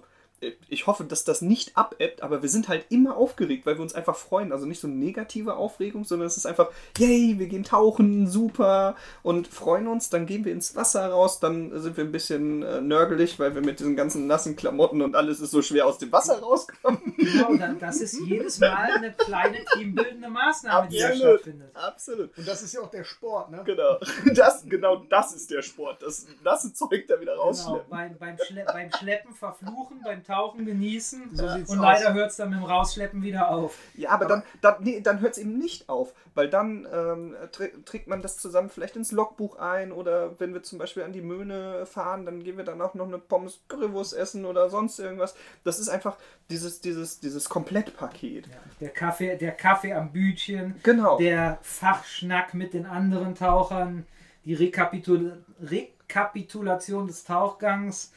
ich 0.69 0.87
hoffe, 0.87 1.03
dass 1.03 1.23
das 1.23 1.41
nicht 1.41 1.75
abebbt, 1.77 2.23
aber 2.23 2.41
wir 2.41 2.49
sind 2.49 2.69
halt 2.69 2.85
immer 2.89 3.17
aufgeregt, 3.17 3.65
weil 3.65 3.75
wir 3.75 3.81
uns 3.81 3.93
einfach 3.95 4.15
freuen. 4.15 4.51
Also 4.51 4.65
nicht 4.65 4.79
so 4.79 4.87
eine 4.87 4.95
negative 4.95 5.55
Aufregung, 5.55 6.03
sondern 6.05 6.27
es 6.27 6.37
ist 6.37 6.45
einfach, 6.45 6.69
yay, 6.97 7.35
wir 7.37 7.47
gehen 7.47 7.63
tauchen, 7.63 8.27
super 8.27 8.95
und 9.23 9.47
freuen 9.47 9.87
uns. 9.87 10.09
Dann 10.09 10.25
gehen 10.25 10.45
wir 10.45 10.51
ins 10.53 10.75
Wasser 10.75 11.07
raus, 11.09 11.39
dann 11.39 11.77
sind 11.79 11.97
wir 11.97 12.03
ein 12.03 12.11
bisschen 12.11 12.63
äh, 12.63 12.81
nörgelig, 12.81 13.39
weil 13.39 13.53
wir 13.55 13.61
mit 13.61 13.79
diesen 13.79 13.95
ganzen 13.95 14.27
nassen 14.27 14.55
Klamotten 14.55 15.01
und 15.01 15.15
alles 15.15 15.39
ist 15.39 15.51
so 15.51 15.61
schwer 15.61 15.85
aus 15.85 15.97
dem 15.97 16.11
Wasser 16.11 16.39
rauskommen. 16.39 17.15
Genau, 17.17 17.73
das 17.79 18.01
ist 18.01 18.19
jedes 18.25 18.59
Mal 18.59 18.91
eine 18.95 19.13
kleine 19.13 19.57
teambildende 19.73 20.29
Maßnahme, 20.29 20.87
die 20.89 20.99
da 20.99 21.07
Absolut. 21.07 21.33
stattfindet. 21.41 21.75
Absolut. 21.75 22.37
Und 22.37 22.47
das 22.47 22.61
ist 22.63 22.73
ja 22.73 22.81
auch 22.81 22.91
der 22.91 23.03
Sport, 23.03 23.51
ne? 23.51 23.61
Genau. 23.65 23.97
Das, 24.33 24.63
genau 24.65 24.97
das 25.09 25.33
ist 25.33 25.49
der 25.51 25.61
Sport. 25.61 26.01
Das 26.01 26.25
nasse 26.43 26.73
Zeug 26.73 27.05
da 27.07 27.19
wieder 27.19 27.33
Genau, 27.33 27.43
rausschleppen. 27.43 27.89
beim, 27.89 28.17
beim, 28.17 28.37
Schle 28.45 28.65
beim 28.65 28.91
Schleppen 28.91 29.33
verfluchen, 29.33 30.01
beim 30.03 30.23
Tauchen 30.29 30.65
genießen. 30.65 31.29
So 31.33 31.43
und 31.45 31.63
aus. 31.63 31.75
leider 31.75 32.13
hört 32.13 32.29
es 32.29 32.37
dann 32.37 32.51
mit 32.51 32.59
dem 32.59 32.65
Rausschleppen 32.65 33.23
wieder 33.23 33.49
auf. 33.49 33.77
Ja, 33.95 34.11
aber, 34.11 34.25
dann, 34.25 34.43
dann, 34.61 34.75
nee, 34.81 35.01
dann 35.01 35.21
hört 35.21 35.31
es 35.33 35.37
eben 35.39 35.57
nicht 35.57 35.89
auf, 35.89 36.13
weil 36.35 36.49
dann 36.49 36.87
ähm, 36.93 37.35
trä- 37.51 37.71
trägt 37.83 38.07
man 38.07 38.21
das 38.21 38.37
zusammen 38.37 38.69
vielleicht 38.69 38.95
ins 38.95 39.11
Logbuch 39.11 39.57
ein 39.57 39.91
oder 39.91 40.39
wenn 40.39 40.53
wir 40.53 40.61
zum 40.61 40.77
Beispiel 40.77 41.01
an 41.03 41.13
die 41.13 41.21
Möhne 41.21 41.85
fahren, 41.87 42.25
dann 42.25 42.43
gehen 42.43 42.57
wir 42.57 42.63
dann 42.63 42.79
auch 42.81 42.93
noch 42.93 43.07
eine 43.07 43.17
Pommes 43.17 43.59
Currywurst 43.67 44.13
essen 44.15 44.45
oder 44.45 44.69
sonst 44.69 44.99
irgendwas. 44.99 45.35
Das 45.63 45.79
ist 45.79 45.89
einfach 45.89 46.15
dieses, 46.49 46.79
dieses, 46.81 47.19
dieses 47.19 47.49
Komplettpaket. 47.49 48.47
Ja, 48.47 48.53
der, 48.81 48.89
Kaffee, 48.89 49.35
der 49.35 49.51
Kaffee 49.53 49.93
am 49.93 50.11
Bütchen, 50.11 50.75
Genau. 50.83 51.17
der 51.17 51.57
Fachschnack 51.63 52.53
mit 52.53 52.73
den 52.73 52.85
anderen 52.85 53.33
Tauchern, 53.35 54.05
die 54.45 54.53
Rekapitul 54.53 55.43
Rekapitulation 55.61 57.07
des 57.07 57.23
Tauchgangs 57.23 58.11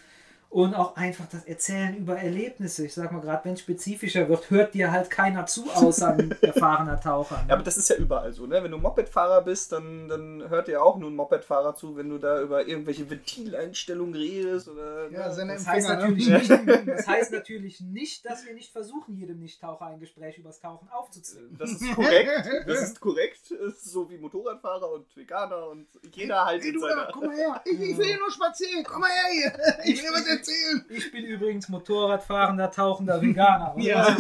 und 0.53 0.75
auch 0.75 0.97
einfach 0.97 1.25
das 1.33 1.47
Erzählen 1.47 1.97
über 1.97 2.19
Erlebnisse. 2.19 2.85
Ich 2.85 2.93
sag 2.93 3.11
mal, 3.11 3.23
gerade 3.23 3.43
wenn 3.47 3.55
es 3.55 3.61
spezifischer 3.61 4.29
wird, 4.29 4.51
hört 4.51 4.75
dir 4.75 4.93
halt 4.93 5.09
keiner 5.09 5.47
zu, 5.47 5.65
außer 5.71 6.09
ein 6.09 6.37
erfahrener 6.43 7.01
Taucher. 7.01 7.37
Ne? 7.37 7.45
Ja, 7.49 7.55
aber 7.55 7.63
das 7.63 7.79
ist 7.79 7.89
ja 7.89 7.97
überall 7.97 8.35
so, 8.35 8.47
ne? 8.47 8.63
Wenn 8.63 8.71
du 8.71 8.77
Mopedfahrer 8.77 9.41
bist, 9.41 9.73
dann, 9.73 10.09
dann 10.09 10.51
hört 10.51 10.69
dir 10.69 10.83
auch 10.83 10.99
nur 10.99 11.11
ein 11.11 11.17
Mopedfahrer 11.17 11.75
zu, 11.75 11.97
wenn 11.97 12.11
du 12.11 12.19
da 12.19 12.43
über 12.43 12.69
irgendwelche 12.69 13.09
Ventileinstellungen 13.09 14.15
redest 14.15 14.69
oder. 14.69 15.11
Ja, 15.11 15.29
ne? 15.29 15.35
seine 15.35 15.55
das, 15.55 15.67
heißt 15.67 15.89
Empfänger, 15.89 16.11
natürlich 16.11 16.29
ne? 16.29 16.59
nicht, 16.59 16.83
das 16.87 17.09
heißt 17.09 17.33
natürlich 17.33 17.81
nicht, 17.81 18.27
dass 18.27 18.45
wir 18.45 18.53
nicht 18.53 18.73
versuchen, 18.73 19.17
jedem 19.17 19.39
Nichttaucher 19.39 19.87
ein 19.87 20.01
Gespräch 20.01 20.37
über 20.37 20.51
das 20.51 20.61
Tauchen 20.61 20.87
aufzuzwingen. 20.91 21.57
Das 21.57 21.71
ist 21.71 21.95
korrekt. 21.95 22.47
Das 22.67 22.83
ist 22.83 23.01
korrekt. 23.01 23.51
Ist 23.53 23.91
so 23.91 24.11
wie 24.11 24.19
Motorradfahrer 24.19 24.93
und 24.93 25.17
Veganer 25.17 25.69
und 25.69 25.87
jeder 26.13 26.45
halt 26.45 26.63
Ey, 26.63 26.69
in 26.69 26.75
du 26.75 26.81
da, 26.81 26.89
seiner. 26.89 27.11
komm 27.11 27.27
mal 27.29 27.37
her. 27.37 27.63
Ich, 27.65 27.81
ich 27.81 27.97
will 27.97 28.05
hier 28.05 28.19
nur 28.19 28.31
spazieren. 28.31 28.85
Komm 28.85 29.01
mal 29.01 29.09
her 29.09 29.31
hier. 29.33 29.85
Ich 29.85 30.03
will 30.03 30.11
was 30.13 30.42
erzählen. 30.49 30.85
Ich 30.91 31.13
bin 31.13 31.25
übrigens 31.25 31.69
Motorradfahrender, 31.69 32.71
tauchender 32.71 33.21
Veganer. 33.23 33.75
Was 33.77 33.85
Ja. 33.85 34.07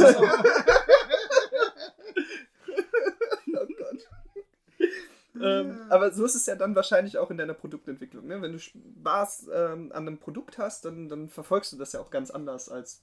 Oh 5.34 5.44
ähm, 5.44 5.80
aber 5.88 6.12
so 6.12 6.24
ist 6.26 6.34
es 6.34 6.44
ja 6.46 6.54
dann 6.54 6.74
wahrscheinlich 6.76 7.16
auch 7.18 7.30
in 7.30 7.38
deiner 7.38 7.54
Produktentwicklung. 7.54 8.26
Ne? 8.26 8.42
Wenn 8.42 8.52
du 8.52 8.58
Spaß 8.58 9.48
ähm, 9.52 9.90
an 9.92 10.06
einem 10.06 10.18
Produkt 10.18 10.58
hast, 10.58 10.84
dann, 10.84 11.08
dann 11.08 11.30
verfolgst 11.30 11.72
du 11.72 11.78
das 11.78 11.94
ja 11.94 12.00
auch 12.00 12.10
ganz 12.10 12.30
anders, 12.30 12.68
als 12.68 13.00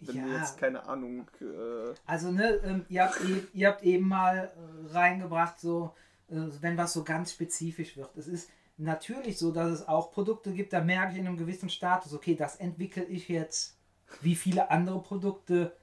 wenn 0.00 0.14
du 0.22 0.28
Ja. 0.30 0.38
jetzt, 0.38 0.58
keine 0.58 0.86
Ahnung, 0.86 1.26
äh, 1.40 1.92
Also, 2.06 2.30
ne, 2.30 2.60
ähm, 2.64 2.86
ihr, 2.88 3.04
habt, 3.04 3.20
e- 3.24 3.42
ihr 3.52 3.68
habt 3.68 3.82
eben 3.82 4.06
mal 4.08 4.52
äh, 4.56 4.92
reingebracht, 4.96 5.58
so, 5.60 5.92
äh, 6.30 6.36
wenn 6.60 6.78
was 6.78 6.92
so 6.92 7.02
ganz 7.02 7.32
spezifisch 7.32 7.96
wird. 7.96 8.16
Es 8.16 8.28
ist 8.28 8.48
natürlich 8.76 9.38
so, 9.38 9.52
dass 9.52 9.70
es 9.70 9.88
auch 9.88 10.10
Produkte 10.12 10.52
gibt, 10.52 10.72
da 10.72 10.80
merke 10.80 11.12
ich 11.12 11.18
in 11.18 11.26
einem 11.26 11.36
gewissen 11.36 11.70
Status, 11.70 12.14
okay, 12.14 12.34
das 12.34 12.56
entwickle 12.56 13.04
ich 13.04 13.28
jetzt 13.28 13.76
wie 14.20 14.34
viele 14.34 14.70
andere 14.70 15.00
Produkte 15.00 15.74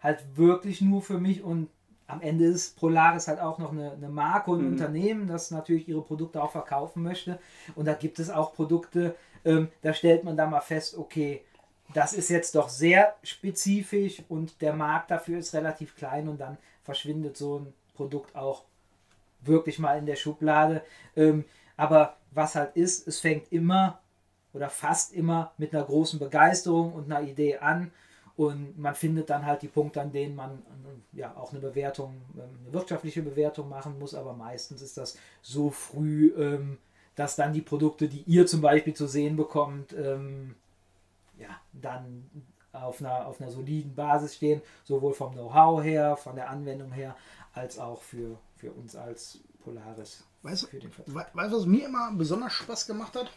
halt 0.00 0.24
wirklich 0.36 0.80
nur 0.80 1.02
für 1.02 1.18
mich 1.18 1.42
und 1.42 1.68
am 2.06 2.20
Ende 2.20 2.44
ist 2.44 2.76
Polaris 2.76 3.28
halt 3.28 3.40
auch 3.40 3.58
noch 3.58 3.72
eine, 3.72 3.92
eine 3.92 4.08
Marke 4.08 4.50
und 4.50 4.58
ein 4.60 4.66
Mhm. 4.66 4.72
Unternehmen, 4.72 5.26
das 5.26 5.50
natürlich 5.50 5.88
ihre 5.88 6.02
Produkte 6.02 6.42
auch 6.42 6.52
verkaufen 6.52 7.02
möchte. 7.02 7.38
Und 7.74 7.86
da 7.86 7.94
gibt 7.94 8.18
es 8.18 8.28
auch 8.28 8.52
Produkte, 8.52 9.16
ähm, 9.44 9.68
da 9.80 9.94
stellt 9.94 10.22
man 10.22 10.36
da 10.36 10.46
mal 10.46 10.60
fest, 10.60 10.98
okay, 10.98 11.42
das 11.94 12.12
ist 12.12 12.28
jetzt 12.28 12.54
doch 12.54 12.68
sehr 12.68 13.14
spezifisch 13.22 14.22
und 14.28 14.60
der 14.60 14.74
Markt 14.74 15.10
dafür 15.10 15.38
ist 15.38 15.54
relativ 15.54 15.96
klein 15.96 16.28
und 16.28 16.38
dann 16.40 16.58
verschwindet 16.82 17.36
so 17.36 17.60
ein 17.60 17.74
Produkt 17.94 18.36
auch 18.36 18.64
wirklich 19.40 19.78
mal 19.78 19.98
in 19.98 20.06
der 20.06 20.16
Schublade. 20.16 20.82
Ähm, 21.16 21.44
aber 21.76 22.16
was 22.30 22.54
halt 22.54 22.76
ist, 22.76 23.06
es 23.06 23.20
fängt 23.20 23.52
immer 23.52 24.00
oder 24.52 24.70
fast 24.70 25.12
immer 25.12 25.52
mit 25.58 25.74
einer 25.74 25.84
großen 25.84 26.18
Begeisterung 26.18 26.92
und 26.92 27.10
einer 27.10 27.26
Idee 27.28 27.58
an. 27.58 27.90
Und 28.36 28.78
man 28.78 28.94
findet 28.94 29.30
dann 29.30 29.46
halt 29.46 29.62
die 29.62 29.68
Punkte, 29.68 30.00
an 30.00 30.10
denen 30.10 30.34
man 30.34 30.62
ja 31.12 31.36
auch 31.36 31.52
eine 31.52 31.60
Bewertung, 31.60 32.22
ähm, 32.36 32.58
eine 32.62 32.72
wirtschaftliche 32.72 33.22
Bewertung 33.22 33.68
machen 33.68 33.98
muss, 33.98 34.14
aber 34.14 34.32
meistens 34.32 34.82
ist 34.82 34.96
das 34.96 35.16
so 35.40 35.70
früh, 35.70 36.32
ähm, 36.36 36.78
dass 37.14 37.36
dann 37.36 37.52
die 37.52 37.62
Produkte, 37.62 38.08
die 38.08 38.22
ihr 38.22 38.46
zum 38.46 38.60
Beispiel 38.60 38.94
zu 38.94 39.06
sehen 39.06 39.36
bekommt, 39.36 39.92
ähm, 39.92 40.56
ja, 41.38 41.60
dann 41.72 42.28
auf 42.72 43.00
einer, 43.00 43.26
auf 43.26 43.40
einer 43.40 43.50
soliden 43.50 43.94
Basis 43.94 44.34
stehen, 44.34 44.62
sowohl 44.82 45.14
vom 45.14 45.32
Know-how 45.32 45.82
her, 45.82 46.16
von 46.16 46.34
der 46.34 46.50
Anwendung 46.50 46.90
her, 46.90 47.16
als 47.52 47.78
auch 47.78 48.02
für, 48.02 48.36
für 48.56 48.72
uns 48.72 48.96
als 48.96 49.38
Polaris. 49.62 50.24
Weißt 50.44 50.62
du, 50.64 50.66
we- 51.06 51.26
weißt 51.32 51.52
du, 51.52 51.58
was 51.58 51.66
mir 51.66 51.86
immer 51.86 52.12
besonders 52.12 52.52
Spaß 52.52 52.86
gemacht 52.86 53.16
hat? 53.16 53.30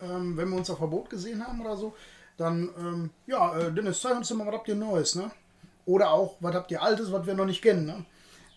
Ähm, 0.00 0.36
wenn 0.36 0.48
wir 0.50 0.56
uns 0.56 0.70
auf 0.70 0.78
Verbot 0.78 1.10
gesehen 1.10 1.44
haben 1.46 1.60
oder 1.60 1.76
so, 1.76 1.94
dann, 2.36 2.70
ähm, 2.78 3.10
ja, 3.26 3.58
äh, 3.58 3.72
Dennis, 3.72 4.00
zeig 4.00 4.16
uns 4.16 4.28
doch 4.28 4.36
mal, 4.36 4.46
was 4.46 4.54
habt 4.54 4.68
ihr 4.68 4.74
Neues, 4.76 5.14
ne? 5.14 5.30
Oder 5.86 6.10
auch, 6.12 6.36
was 6.40 6.54
habt 6.54 6.70
ihr 6.70 6.82
Altes, 6.82 7.10
was 7.12 7.26
wir 7.26 7.34
noch 7.34 7.44
nicht 7.46 7.60
kennen, 7.62 7.84
ne? 7.86 8.04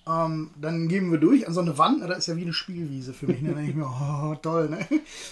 Ähm, 0.05 0.51
dann 0.59 0.87
gehen 0.89 1.11
wir 1.11 1.17
durch 1.17 1.47
an 1.47 1.53
so 1.53 1.61
eine 1.61 1.77
Wand, 1.77 2.01
das 2.03 2.19
ist 2.19 2.27
ja 2.27 2.35
wie 2.35 2.41
eine 2.43 2.53
Spielwiese 2.53 3.13
für 3.13 3.25
mich. 3.27 3.41
Ne? 3.41 3.49
Dann 3.49 3.57
denke 3.57 3.71
ich 3.71 3.77
mir, 3.77 3.87
oh, 4.31 4.35
toll, 4.35 4.69
ne? 4.69 4.85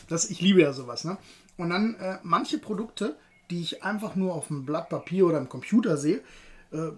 Das, 0.09 0.29
ich 0.29 0.41
liebe 0.41 0.61
ja 0.61 0.71
sowas, 0.73 1.03
ne? 1.03 1.17
Und 1.57 1.69
dann 1.69 1.95
äh, 1.95 2.19
manche 2.23 2.57
Produkte, 2.57 3.15
die 3.49 3.61
ich 3.61 3.83
einfach 3.83 4.15
nur 4.15 4.33
auf 4.33 4.47
dem 4.47 4.65
Blatt 4.65 4.87
Papier 4.89 5.25
oder 5.27 5.37
im 5.39 5.49
Computer 5.49 5.97
sehe, 5.97 6.21
äh, 6.71 6.91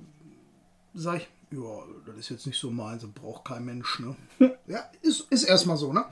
sage 0.93 1.17
ich, 1.17 1.27
ja, 1.53 1.83
das 2.05 2.17
ist 2.17 2.29
jetzt 2.29 2.47
nicht 2.47 2.59
so 2.59 2.69
meins, 2.71 3.01
das 3.03 3.11
braucht 3.11 3.45
kein 3.45 3.65
Mensch, 3.65 3.99
ne? 3.99 4.15
ja, 4.67 4.79
ist, 5.01 5.31
ist 5.31 5.43
erstmal 5.43 5.77
so, 5.77 5.93
ne? 5.93 6.05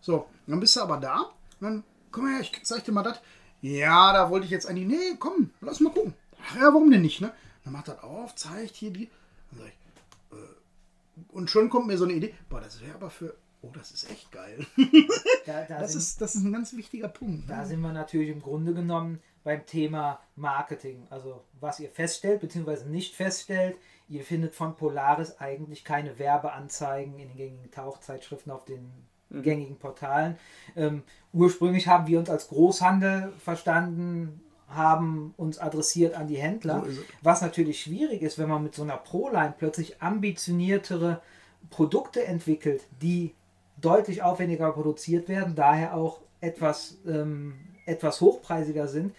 So, 0.00 0.26
dann 0.46 0.60
bist 0.60 0.76
du 0.76 0.80
aber 0.80 0.96
da, 0.98 1.30
dann, 1.60 1.82
komm 2.10 2.28
her, 2.28 2.40
ich 2.40 2.52
zeig 2.64 2.84
dir 2.84 2.92
mal 2.92 3.02
das. 3.02 3.20
Ja, 3.62 4.12
da 4.12 4.30
wollte 4.30 4.44
ich 4.44 4.50
jetzt 4.50 4.66
eigentlich, 4.66 4.86
nee, 4.86 5.16
komm, 5.18 5.50
lass 5.60 5.80
mal 5.80 5.92
gucken. 5.92 6.14
Ach 6.42 6.56
ja, 6.56 6.62
warum 6.62 6.90
denn 6.90 7.02
nicht, 7.02 7.20
ne? 7.20 7.32
Dann 7.64 7.72
macht 7.72 7.88
das 7.88 8.02
auf, 8.02 8.34
zeigt 8.36 8.76
hier 8.76 8.90
die. 8.92 9.10
Dann 9.50 9.60
sag 9.60 9.68
ich, 9.68 10.36
äh, 10.36 11.32
und 11.32 11.50
schon 11.50 11.68
kommt 11.70 11.86
mir 11.88 11.98
so 11.98 12.04
eine 12.04 12.12
Idee, 12.14 12.34
boah, 12.48 12.60
das 12.60 12.80
wäre 12.80 12.94
aber 12.94 13.10
für, 13.10 13.36
oh, 13.62 13.70
das 13.72 13.90
ist 13.90 14.10
echt 14.10 14.30
geil. 14.30 14.64
Da, 15.46 15.64
da, 15.64 15.78
Das 15.80 15.92
sind, 15.92 16.00
ist, 16.00 16.20
das 16.20 16.34
ist 16.36 16.44
ein 16.44 16.52
ganz 16.52 16.74
wichtiger 16.76 17.08
Punkt. 17.08 17.50
da 17.50 17.62
Ne? 17.62 17.66
sind 17.66 17.80
wir 17.80 17.92
natürlich 17.92 18.28
im 18.30 18.42
Grunde 18.42 18.72
genommen 18.74 19.20
beim 19.42 19.64
Thema 19.66 20.20
Marketing. 20.36 21.06
Also 21.10 21.44
was 21.60 21.80
ihr 21.80 21.88
feststellt, 21.90 22.40
beziehungsweise 22.40 22.88
nicht 22.88 23.14
feststellt, 23.14 23.76
ihr 24.08 24.22
findet 24.22 24.54
von 24.54 24.76
Polaris 24.76 25.38
eigentlich 25.40 25.84
keine 25.84 26.18
Werbeanzeigen 26.18 27.18
in 27.18 27.28
den 27.28 27.36
gängigen 27.36 27.70
Tauchzeitschriften 27.70 28.52
auf 28.52 28.64
den 28.64 28.90
gängigen 29.30 29.76
Portalen. 29.76 30.36
Ähm, 30.76 31.02
ursprünglich 31.32 31.88
haben 31.88 32.06
wir 32.06 32.18
uns 32.18 32.30
als 32.30 32.48
Großhandel 32.48 33.32
verstanden, 33.38 34.40
haben 34.68 35.34
uns 35.36 35.58
adressiert 35.58 36.14
an 36.14 36.28
die 36.28 36.36
Händler. 36.36 36.84
So. 36.88 37.02
Was 37.22 37.42
natürlich 37.42 37.80
schwierig 37.80 38.22
ist, 38.22 38.38
wenn 38.38 38.48
man 38.48 38.62
mit 38.62 38.74
so 38.74 38.82
einer 38.82 38.96
Pro-Line 38.96 39.54
plötzlich 39.58 40.00
ambitioniertere 40.02 41.20
Produkte 41.70 42.24
entwickelt, 42.24 42.84
die 43.02 43.34
deutlich 43.80 44.22
aufwendiger 44.22 44.72
produziert 44.72 45.28
werden, 45.28 45.54
daher 45.54 45.94
auch 45.94 46.20
etwas, 46.40 46.98
ähm, 47.06 47.54
etwas 47.84 48.20
hochpreisiger 48.20 48.88
sind. 48.88 49.14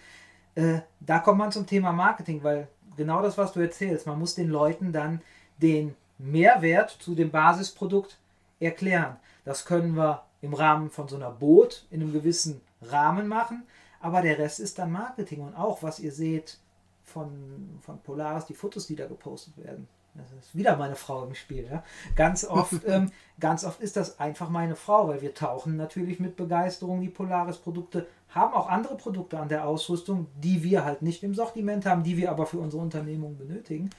Äh, 0.54 0.80
da 1.00 1.18
kommt 1.20 1.38
man 1.38 1.52
zum 1.52 1.66
Thema 1.66 1.92
Marketing, 1.92 2.42
weil 2.42 2.68
genau 2.98 3.22
das, 3.22 3.38
was 3.38 3.52
du 3.52 3.60
erzählst, 3.60 4.06
man 4.06 4.18
muss 4.18 4.34
den 4.34 4.50
Leuten 4.50 4.92
dann 4.92 5.22
den 5.56 5.94
Mehrwert 6.18 6.90
zu 6.90 7.14
dem 7.14 7.30
Basisprodukt 7.30 8.18
erklären. 8.60 9.16
Das 9.46 9.64
können 9.64 9.96
wir 9.96 10.24
im 10.42 10.52
Rahmen 10.52 10.90
von 10.90 11.08
so 11.08 11.16
einer 11.16 11.30
Boot 11.30 11.86
in 11.90 12.02
einem 12.02 12.12
gewissen 12.12 12.60
Rahmen 12.82 13.26
machen, 13.26 13.62
aber 14.00 14.20
der 14.20 14.38
Rest 14.38 14.60
ist 14.60 14.78
dann 14.78 14.92
Marketing 14.92 15.40
und 15.40 15.54
auch, 15.54 15.82
was 15.82 15.98
ihr 15.98 16.12
seht 16.12 16.58
von, 17.04 17.78
von 17.80 17.98
Polaris, 18.00 18.44
die 18.44 18.54
Fotos, 18.54 18.86
die 18.86 18.96
da 18.96 19.06
gepostet 19.06 19.56
werden. 19.56 19.88
Das 20.14 20.32
ist 20.32 20.56
wieder 20.56 20.76
meine 20.76 20.96
Frau 20.96 21.24
im 21.24 21.34
Spiel. 21.34 21.68
Ja? 21.70 21.84
Ganz, 22.16 22.44
oft, 22.44 22.84
ähm, 22.86 23.12
ganz 23.40 23.64
oft 23.64 23.80
ist 23.80 23.96
das 23.96 24.18
einfach 24.18 24.48
meine 24.48 24.76
Frau, 24.76 25.08
weil 25.08 25.22
wir 25.22 25.34
tauchen 25.34 25.76
natürlich 25.76 26.18
mit 26.18 26.36
Begeisterung 26.36 27.00
die 27.00 27.08
Polaris-Produkte, 27.08 28.06
haben 28.30 28.54
auch 28.54 28.68
andere 28.68 28.96
Produkte 28.96 29.38
an 29.38 29.48
der 29.48 29.66
Ausrüstung, 29.66 30.26
die 30.36 30.62
wir 30.62 30.84
halt 30.84 31.02
nicht 31.02 31.22
im 31.22 31.34
Sortiment 31.34 31.86
haben, 31.86 32.02
die 32.02 32.16
wir 32.16 32.30
aber 32.30 32.46
für 32.46 32.58
unsere 32.58 32.82
Unternehmung 32.82 33.36
benötigen. 33.38 33.90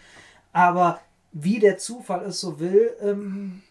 Aber 0.51 0.99
wie 1.31 1.59
der 1.59 1.77
Zufall 1.77 2.25
es 2.25 2.39
so 2.39 2.59
will, 2.59 2.91
ähm, 3.01 3.61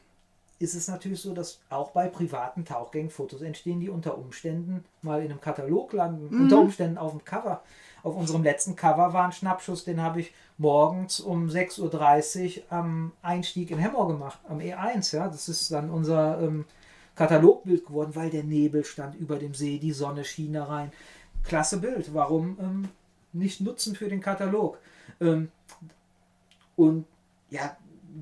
ist 0.61 0.75
es 0.75 0.88
natürlich 0.88 1.21
so, 1.21 1.35
dass 1.35 1.61
auch 1.71 1.90
bei 1.92 2.09
privaten 2.09 2.64
Tauchgängen 2.64 3.11
Fotos 3.11 3.42
entstehen, 3.42 3.81
die 3.81 3.90
unter 3.90 4.18
Umständen 4.18 4.85
mal 5.03 5.23
in 5.23 5.31
einem 5.31 5.40
Katalog 5.40 5.92
landen, 5.92 6.35
Mhm. 6.35 6.42
unter 6.42 6.59
Umständen 6.59 6.99
auf 6.99 7.12
dem 7.12 7.25
Cover. 7.25 7.62
Auf 8.03 8.16
unserem 8.16 8.42
letzten 8.42 8.75
Cover 8.77 9.12
war 9.12 9.25
ein 9.27 9.33
Schnappschuss, 9.33 9.85
den 9.85 10.01
habe 10.03 10.21
ich 10.21 10.33
morgens 10.57 11.21
um 11.21 11.49
6.30 11.49 12.59
Uhr 12.59 12.73
am 12.73 13.12
Einstieg 13.23 13.71
in 13.71 13.79
Hemmoor 13.79 14.09
gemacht, 14.09 14.38
am 14.49 14.59
E1. 14.59 15.14
Ja, 15.14 15.29
das 15.29 15.49
ist 15.49 15.71
dann 15.71 15.90
unser 15.90 16.40
ähm, 16.40 16.64
Katalogbild 17.14 17.87
geworden, 17.87 18.14
weil 18.14 18.31
der 18.31 18.44
Nebel 18.44 18.85
stand 18.85 19.14
über 19.16 19.37
dem 19.37 19.55
See, 19.55 19.79
die 19.79 19.92
Sonne 19.92 20.25
schien 20.25 20.53
da 20.53 20.64
rein. 20.64 20.92
Klasse 21.44 21.79
Bild. 21.79 22.14
Warum 22.14 22.57
ähm, 22.61 22.88
nicht 23.33 23.61
nutzen 23.61 23.94
für 23.94 24.09
den 24.09 24.21
Katalog? 24.21 24.79
Ähm, 25.21 25.51
und 26.77 27.05
ja, 27.51 27.77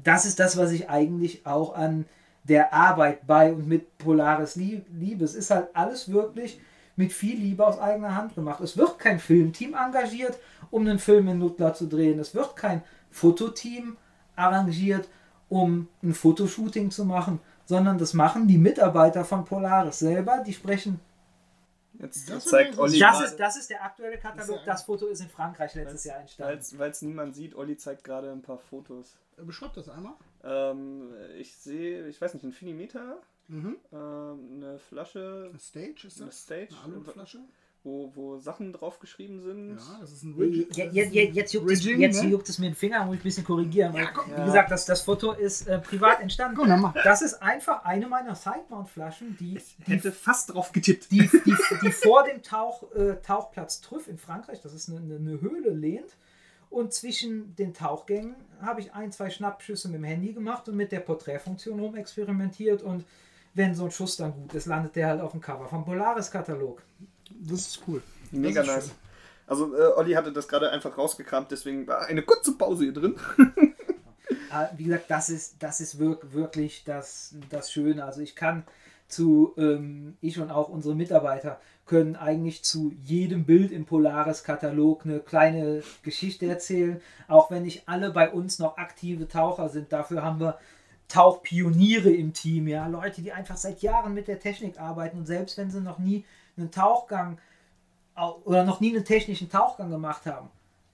das 0.05 0.25
ist 0.27 0.39
das, 0.41 0.57
was 0.57 0.71
ich 0.73 0.89
eigentlich 0.91 1.47
auch 1.47 1.75
an 1.75 2.07
der 2.49 2.73
Arbeit 2.73 3.27
bei 3.27 3.53
und 3.53 3.67
mit 3.67 3.99
Polaris 3.99 4.57
lie- 4.57 4.85
liebe. 4.93 5.25
Es 5.25 5.35
ist 5.35 5.51
halt 5.51 5.69
alles 5.75 6.11
wirklich 6.11 6.61
mit 6.97 7.13
viel 7.13 7.39
Liebe 7.39 7.67
aus 7.67 7.79
eigener 7.79 8.15
Hand 8.17 8.35
gemacht. 8.35 8.61
Es 8.61 8.77
wird 8.77 8.99
kein 8.99 9.19
Filmteam 9.19 9.75
engagiert, 9.75 10.39
um 10.71 10.83
einen 10.83 10.99
Film 10.99 11.29
in 11.29 11.39
Nutler 11.39 11.75
zu 11.75 11.87
drehen. 11.87 12.19
Es 12.19 12.35
wird 12.35 12.57
kein 12.57 12.83
Fototeam 13.11 13.97
arrangiert, 14.35 15.09
um 15.49 15.89
ein 16.03 16.15
Fotoshooting 16.15 16.91
zu 16.91 17.05
machen, 17.05 17.41
sondern 17.67 17.99
das 17.99 18.15
machen 18.15 18.47
die 18.47 18.59
Mitarbeiter 18.59 19.25
von 19.25 19.45
Polaris 19.45 19.99
selber. 19.99 20.43
Die 20.47 20.53
sprechen. 20.53 21.01
Jetzt 22.01 22.29
Das 22.31 22.45
zeigt 22.45 22.73
ist- 22.73 22.79
Olli 22.79 22.99
Das 22.99 23.21
ist, 23.23 23.37
das 23.37 23.57
ist 23.57 23.71
der 23.71 23.83
aktuelle 23.85 24.19
Katalog. 24.19 24.61
Das 24.65 24.83
Foto 24.83 25.07
ist 25.07 25.21
in 25.21 25.29
Frankreich 25.29 25.75
letztes 25.75 26.05
Jahr 26.05 26.21
entstanden. 26.21 26.79
Weil 26.79 26.91
es 26.91 27.03
niemand 27.03 27.35
sieht, 27.35 27.55
Olli 27.55 27.77
zeigt 27.77 28.05
gerade 28.05 28.31
ein 28.31 28.43
paar 28.43 28.59
Fotos. 28.59 29.17
Beschreib 29.37 29.75
das 29.75 29.89
einmal. 29.89 30.15
Ähm, 30.45 31.13
ich 31.39 31.55
sehe, 31.57 32.07
ich 32.09 32.21
weiß 32.21 32.35
nicht, 32.35 32.45
ein 32.45 32.53
Finimeter, 32.53 33.19
Mhm. 33.49 33.77
ähm, 33.93 33.99
eine 34.57 34.79
Flasche, 34.79 35.47
Eine 35.51 35.59
Stage 35.59 36.07
ist 36.07 36.19
eine 36.21 36.27
das? 36.31 36.43
Stage, 36.43 36.75
Eine 36.85 36.95
Aluflasche? 36.95 37.41
Wo, 37.87 38.11
wo 38.15 38.37
Sachen 38.39 38.73
drauf 38.73 38.99
geschrieben 38.99 39.41
sind. 39.41 39.77
Ja, 39.79 39.99
das 40.01 40.13
ist 40.13 40.25
ein 40.25 40.35
Ridge. 40.35 40.67
Je- 40.73 40.89
je- 40.91 41.05
je- 41.05 41.31
Jetzt, 41.31 41.55
juckt, 41.55 41.71
es, 41.71 41.85
Rigging, 41.87 42.01
jetzt 42.01 42.23
ne? 42.23 42.29
juckt 42.31 42.49
es 42.49 42.59
mir 42.59 42.67
den 42.71 42.75
Finger, 42.75 43.05
muss 43.07 43.15
ich 43.15 43.21
ein 43.21 43.23
bisschen 43.23 43.45
korrigieren. 43.45 43.95
Weil, 43.95 44.03
Ja, 44.05 44.11
komm. 44.13 44.31
Wie 44.37 44.45
gesagt, 44.45 44.71
das, 44.71 44.85
das 44.87 45.01
Foto 45.01 45.33
ist 45.33 45.67
äh, 45.69 45.79
privat 45.79 46.21
entstanden. 46.21 46.57
Komm. 46.57 46.93
Das 47.05 47.23
ist 47.23 47.35
einfach 47.43 47.85
eine 47.85 48.07
meiner 48.09 48.35
Sidemount-Flaschen, 48.35 49.37
die, 49.39 49.59
die, 49.87 49.93
Hätte 49.93 50.13
fast 50.13 50.53
drauf 50.53 50.73
getippt. 50.73 51.11
die, 51.13 51.19
die, 51.47 51.55
die 51.83 51.93
vor 51.93 52.25
dem 52.25 52.43
Tauch, 52.43 52.93
äh, 52.95 53.17
Tauchplatz 53.23 53.81
Trüff 53.81 54.09
in 54.09 54.19
Frankreich, 54.19 54.61
das 54.61 54.75
ist 54.75 54.89
eine, 54.91 54.99
eine, 54.99 55.17
eine 55.17 55.41
Höhle, 55.41 55.71
lehnt. 55.71 56.17
Und 56.69 56.93
zwischen 56.93 57.55
den 57.55 57.73
Tauchgängen 57.73 58.35
habe 58.61 58.81
ich 58.81 58.93
ein, 58.93 59.13
zwei 59.13 59.31
Schnappschüsse 59.31 59.89
mit 59.89 59.99
dem 59.99 60.05
Handy 60.05 60.33
gemacht 60.33 60.69
und 60.69 60.75
mit 60.77 60.91
der 60.91 60.99
Porträtfunktion 61.01 61.79
rumexperimentiert. 61.79 62.83
Und 62.83 63.05
wenn 63.55 63.75
so 63.75 63.85
ein 63.85 63.91
Schuss 63.93 64.17
dann 64.17 64.35
gut 64.35 64.53
ist, 64.55 64.67
landet 64.67 64.97
der 64.97 65.07
halt 65.07 65.21
auf 65.21 65.31
dem 65.31 65.41
Cover 65.41 65.69
vom 65.69 65.85
Polaris-Katalog. 65.85 66.83
Das 67.31 67.61
ist 67.61 67.83
cool. 67.87 68.03
Mega 68.31 68.63
ist 68.63 68.67
nice. 68.67 68.85
schön. 68.87 68.95
Also 69.47 69.77
äh, 69.77 69.93
Olli 69.97 70.13
hatte 70.13 70.33
das 70.33 70.49
gerade 70.49 70.71
einfach 70.71 70.99
rausgekramt, 70.99 71.51
deswegen 71.51 71.87
war 71.87 72.07
eine 72.07 72.23
kurze 72.23 72.57
Pause 72.57 72.85
hier 72.85 72.93
drin. 72.93 73.17
Ah, 74.51 74.71
wie 74.77 74.85
gesagt, 74.85 75.11
das 75.11 75.29
ist, 75.29 75.63
das 75.63 75.81
ist 75.81 75.99
wirk 75.99 76.33
wirklich 76.33 76.85
das, 76.85 77.35
das 77.51 77.71
Schöne. 77.71 78.05
Also 78.05 78.21
ich 78.21 78.37
kann 78.37 78.65
zu, 79.09 79.55
ähm, 79.57 80.17
ich 80.21 80.39
und 80.41 80.51
auch 80.51 80.69
unsere 80.69 80.95
Mitarbeiter 80.95 81.61
können 81.85 82.17
eigentlich 82.17 82.65
zu 82.65 82.93
jedem 83.05 83.45
Bild 83.45 83.71
im 83.71 83.87
Polaris-Katalog 83.87 85.05
eine 85.05 85.21
kleine 85.21 85.83
Geschichte 86.03 86.47
erzählen. 86.47 87.01
Auch 87.29 87.51
wenn 87.51 87.63
nicht 87.63 87.89
alle 87.89 88.11
bei 88.11 88.31
uns 88.31 88.59
noch 88.59 88.79
aktive 88.79 89.29
Taucher 89.29 89.69
sind. 89.69 89.93
Dafür 89.93 90.23
haben 90.23 90.41
wir 90.41 90.59
Tauchpioniere 91.09 92.11
im 92.11 92.33
Team, 92.33 92.67
ja. 92.67 92.87
Leute, 92.89 93.23
die 93.23 93.33
einfach 93.33 93.57
seit 93.57 93.83
Jahren 93.83 94.15
mit 94.15 94.27
der 94.27 94.41
Technik 94.41 94.81
arbeiten 94.81 95.19
und 95.19 95.27
selbst 95.27 95.57
wenn 95.57 95.71
sie 95.71 95.81
noch 95.81 95.99
nie 95.99 96.25
einen 96.57 96.71
Tauchgang 96.71 97.39
au- 98.15 98.41
oder 98.45 98.65
noch 98.65 98.81
nie 98.81 98.95
einen 98.95 99.05
technischen 99.05 99.51
Tauchgang 99.51 99.91
gemacht 99.91 100.27
haben, 100.27 100.51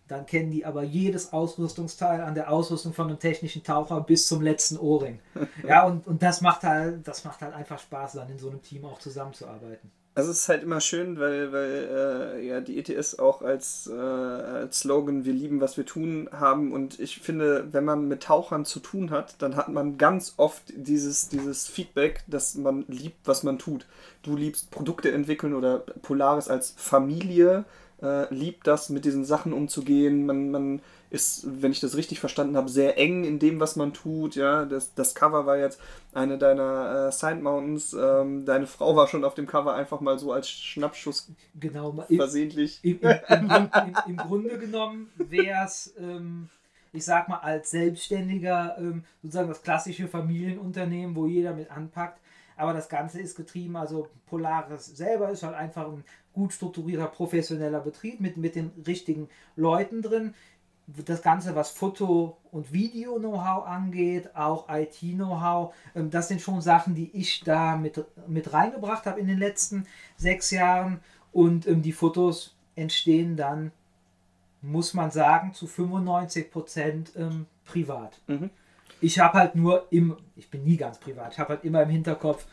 dann 0.08 0.26
kennen 0.26 0.50
die 0.50 0.66
aber 0.66 0.82
jedes 0.82 1.32
Ausrüstungsteil 1.32 2.20
an 2.20 2.34
der 2.34 2.50
Ausrüstung 2.50 2.92
von 2.92 3.08
einem 3.08 3.18
technischen 3.18 3.62
Taucher 3.62 4.00
bis 4.00 4.26
zum 4.26 4.42
letzten 4.42 4.78
Ohrring. 4.78 5.20
Ja, 5.66 5.84
und, 5.84 6.06
und 6.06 6.22
das 6.22 6.40
macht 6.40 6.64
halt, 6.64 7.06
das 7.06 7.24
macht 7.24 7.40
halt 7.40 7.54
einfach 7.54 7.78
Spaß, 7.78 8.12
dann 8.14 8.28
in 8.28 8.38
so 8.38 8.50
einem 8.50 8.62
Team 8.62 8.84
auch 8.84 8.98
zusammenzuarbeiten. 8.98 9.90
Also 10.14 10.30
es 10.30 10.40
ist 10.40 10.48
halt 10.50 10.62
immer 10.62 10.80
schön, 10.82 11.18
weil, 11.18 11.52
weil 11.52 11.88
äh, 12.36 12.46
ja, 12.46 12.60
die 12.60 12.78
ETS 12.78 13.18
auch 13.18 13.40
als, 13.40 13.86
äh, 13.90 13.94
als 13.96 14.80
Slogan 14.80 15.24
Wir 15.24 15.32
lieben, 15.32 15.62
was 15.62 15.78
wir 15.78 15.86
tun 15.86 16.28
haben. 16.32 16.72
Und 16.72 17.00
ich 17.00 17.20
finde, 17.20 17.72
wenn 17.72 17.86
man 17.86 18.08
mit 18.08 18.24
Tauchern 18.24 18.66
zu 18.66 18.80
tun 18.80 19.10
hat, 19.10 19.40
dann 19.40 19.56
hat 19.56 19.68
man 19.68 19.96
ganz 19.96 20.34
oft 20.36 20.64
dieses, 20.76 21.30
dieses 21.30 21.66
Feedback, 21.66 22.24
dass 22.26 22.56
man 22.56 22.84
liebt, 22.88 23.26
was 23.26 23.42
man 23.42 23.58
tut. 23.58 23.86
Du 24.22 24.36
liebst 24.36 24.70
Produkte 24.70 25.10
entwickeln 25.12 25.54
oder 25.54 25.78
Polaris 25.78 26.48
als 26.48 26.74
Familie 26.76 27.64
äh, 28.02 28.32
liebt 28.34 28.66
das, 28.66 28.90
mit 28.90 29.06
diesen 29.06 29.24
Sachen 29.24 29.54
umzugehen. 29.54 30.26
Man, 30.26 30.50
man 30.50 30.82
ist, 31.12 31.46
wenn 31.60 31.72
ich 31.72 31.80
das 31.80 31.94
richtig 31.94 32.20
verstanden 32.20 32.56
habe, 32.56 32.70
sehr 32.70 32.96
eng 32.96 33.24
in 33.24 33.38
dem, 33.38 33.60
was 33.60 33.76
man 33.76 33.92
tut. 33.92 34.34
Ja, 34.34 34.64
das, 34.64 34.94
das 34.94 35.14
Cover 35.14 35.44
war 35.44 35.58
jetzt 35.58 35.78
eine 36.14 36.38
deiner 36.38 37.08
äh, 37.08 37.12
Side 37.12 37.42
Mountains. 37.42 37.92
Ähm, 37.92 38.46
deine 38.46 38.66
Frau 38.66 38.96
war 38.96 39.06
schon 39.08 39.22
auf 39.24 39.34
dem 39.34 39.46
Cover 39.46 39.74
einfach 39.74 40.00
mal 40.00 40.18
so 40.18 40.32
als 40.32 40.48
Schnappschuss 40.50 41.28
Genau, 41.60 42.04
im, 42.08 42.16
versehentlich. 42.16 42.80
im, 42.82 42.98
im, 43.02 43.20
im, 43.28 43.50
im, 43.60 43.94
im 44.06 44.16
Grunde 44.16 44.58
genommen 44.58 45.10
wäre 45.16 45.66
es, 45.66 45.92
ähm, 45.98 46.48
ich 46.94 47.04
sag 47.04 47.28
mal, 47.28 47.38
als 47.40 47.70
Selbstständiger 47.70 48.76
ähm, 48.78 49.04
sozusagen 49.22 49.48
das 49.48 49.62
klassische 49.62 50.08
Familienunternehmen, 50.08 51.14
wo 51.14 51.26
jeder 51.26 51.52
mit 51.52 51.70
anpackt. 51.70 52.20
Aber 52.56 52.72
das 52.72 52.88
Ganze 52.88 53.20
ist 53.20 53.34
getrieben, 53.36 53.76
also 53.76 54.08
Polaris 54.26 54.86
selber 54.86 55.30
ist 55.30 55.42
halt 55.42 55.56
einfach 55.56 55.88
ein 55.88 56.04
gut 56.32 56.52
strukturierter, 56.52 57.06
professioneller 57.06 57.80
Betrieb 57.80 58.20
mit, 58.20 58.36
mit 58.36 58.54
den 58.54 58.70
richtigen 58.86 59.28
Leuten 59.56 60.02
drin. 60.02 60.34
Das 60.86 61.22
Ganze, 61.22 61.54
was 61.54 61.70
Foto- 61.70 62.36
und 62.50 62.72
Video-Know-how 62.72 63.66
angeht, 63.66 64.34
auch 64.34 64.68
IT-Know-how, 64.68 65.74
ähm, 65.94 66.10
das 66.10 66.28
sind 66.28 66.40
schon 66.40 66.60
Sachen, 66.60 66.94
die 66.94 67.10
ich 67.12 67.42
da 67.44 67.76
mit, 67.76 68.04
mit 68.26 68.52
reingebracht 68.52 69.06
habe 69.06 69.20
in 69.20 69.26
den 69.26 69.38
letzten 69.38 69.86
sechs 70.16 70.50
Jahren. 70.50 71.00
Und 71.32 71.66
ähm, 71.66 71.82
die 71.82 71.92
Fotos 71.92 72.56
entstehen 72.74 73.36
dann, 73.36 73.72
muss 74.60 74.94
man 74.94 75.10
sagen, 75.10 75.54
zu 75.54 75.66
95 75.66 76.50
Prozent 76.50 77.12
ähm, 77.16 77.46
privat. 77.64 78.20
Mhm. 78.26 78.50
Ich 79.00 79.18
habe 79.18 79.38
halt 79.38 79.54
nur 79.56 79.86
im, 79.90 80.16
ich 80.36 80.48
bin 80.48 80.62
nie 80.62 80.76
ganz 80.76 80.98
privat, 80.98 81.32
ich 81.32 81.38
habe 81.38 81.54
halt 81.54 81.64
immer 81.64 81.82
im 81.82 81.88
Hinterkopf, 81.88 82.46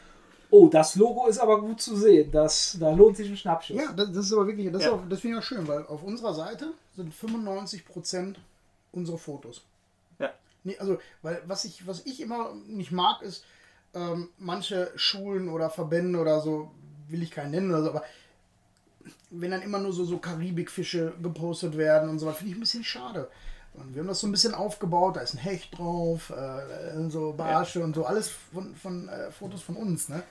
oh, 0.52 0.68
das 0.68 0.96
Logo 0.96 1.28
ist 1.28 1.40
aber 1.40 1.62
gut 1.62 1.80
zu 1.82 1.96
sehen, 1.96 2.32
das, 2.32 2.78
da 2.80 2.92
lohnt 2.92 3.18
sich 3.18 3.30
ein 3.30 3.38
Schnappschuss. 3.38 3.78
Ja, 3.78 3.92
das, 3.94 4.08
das 4.12 4.26
ist 4.26 4.34
aber 4.34 4.48
wirklich, 4.48 4.72
das, 4.72 4.84
Ja. 4.84 4.92
auch- 4.94 5.02
das 5.10 5.20
finde 5.20 5.38
ich 5.38 5.44
auch 5.44 5.46
schön, 5.48 5.68
weil 5.68 5.86
auf 5.88 6.04
unserer 6.04 6.34
Seite 6.34 6.74
sind 6.96 7.14
95% 7.14 8.36
unsere 8.92 9.18
Fotos. 9.18 9.62
Ja. 10.18 10.32
Nee, 10.64 10.78
also, 10.80 10.98
weil 11.22 11.42
was 11.46 11.66
ich, 11.66 11.86
was 11.88 12.06
ich 12.06 12.20
immer 12.22 12.54
nicht 12.68 12.92
mag, 12.92 13.22
ist, 13.22 13.44
ähm, 13.94 14.30
manche 14.38 14.92
Schulen 14.96 15.50
oder 15.50 15.70
Verbände 15.70 16.20
oder 16.20 16.42
so, 16.42 16.72
will 17.08 17.24
ich 17.24 17.32
keinen 17.32 17.52
nennen 17.52 17.72
oder 17.72 17.84
so, 17.84 17.90
aber 17.90 18.04
wenn 19.32 19.52
dann 19.52 19.62
immer 19.62 19.80
nur 19.80 19.94
so, 19.94 20.04
so 20.06 20.18
Karibikfische 20.18 21.14
gepostet 21.22 21.78
werden 21.78 22.10
und 22.10 22.20
so, 22.20 22.30
finde 22.32 22.52
ich 22.52 22.58
ein 22.58 22.62
bisschen 22.62 22.84
schade. 22.84 23.30
Und 23.74 23.94
wir 23.94 24.02
haben 24.02 24.08
das 24.08 24.20
so 24.20 24.28
ein 24.28 24.32
bisschen 24.32 24.54
aufgebaut, 24.54 25.16
da 25.16 25.22
ist 25.22 25.34
ein 25.36 25.38
Hecht 25.38 25.78
drauf, 25.78 26.32
äh, 26.32 27.10
so 27.10 27.34
Barsche 27.34 27.82
und 27.84 27.96
so, 27.96 28.06
alles 28.06 28.30
von, 28.54 28.76
von 28.76 29.08
äh, 29.10 29.32
Fotos 29.32 29.62
von 29.62 29.76
uns, 29.76 30.10
ne? 30.10 30.24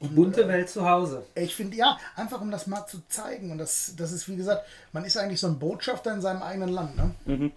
Die 0.00 0.08
bunte 0.08 0.46
Welt 0.48 0.68
zu 0.68 0.86
Hause. 0.86 1.24
Ich 1.34 1.54
finde, 1.54 1.76
ja, 1.76 1.96
einfach 2.16 2.40
um 2.40 2.50
das 2.50 2.66
mal 2.66 2.84
zu 2.86 3.00
zeigen. 3.08 3.52
Und 3.52 3.58
das, 3.58 3.94
das 3.96 4.12
ist, 4.12 4.28
wie 4.28 4.36
gesagt, 4.36 4.66
man 4.92 5.04
ist 5.04 5.16
eigentlich 5.16 5.40
so 5.40 5.46
ein 5.46 5.58
Botschafter 5.58 6.12
in 6.12 6.20
seinem 6.20 6.42
eigenen 6.42 6.68
Land. 6.68 6.96
Ne? 6.96 7.14
Mhm. 7.24 7.52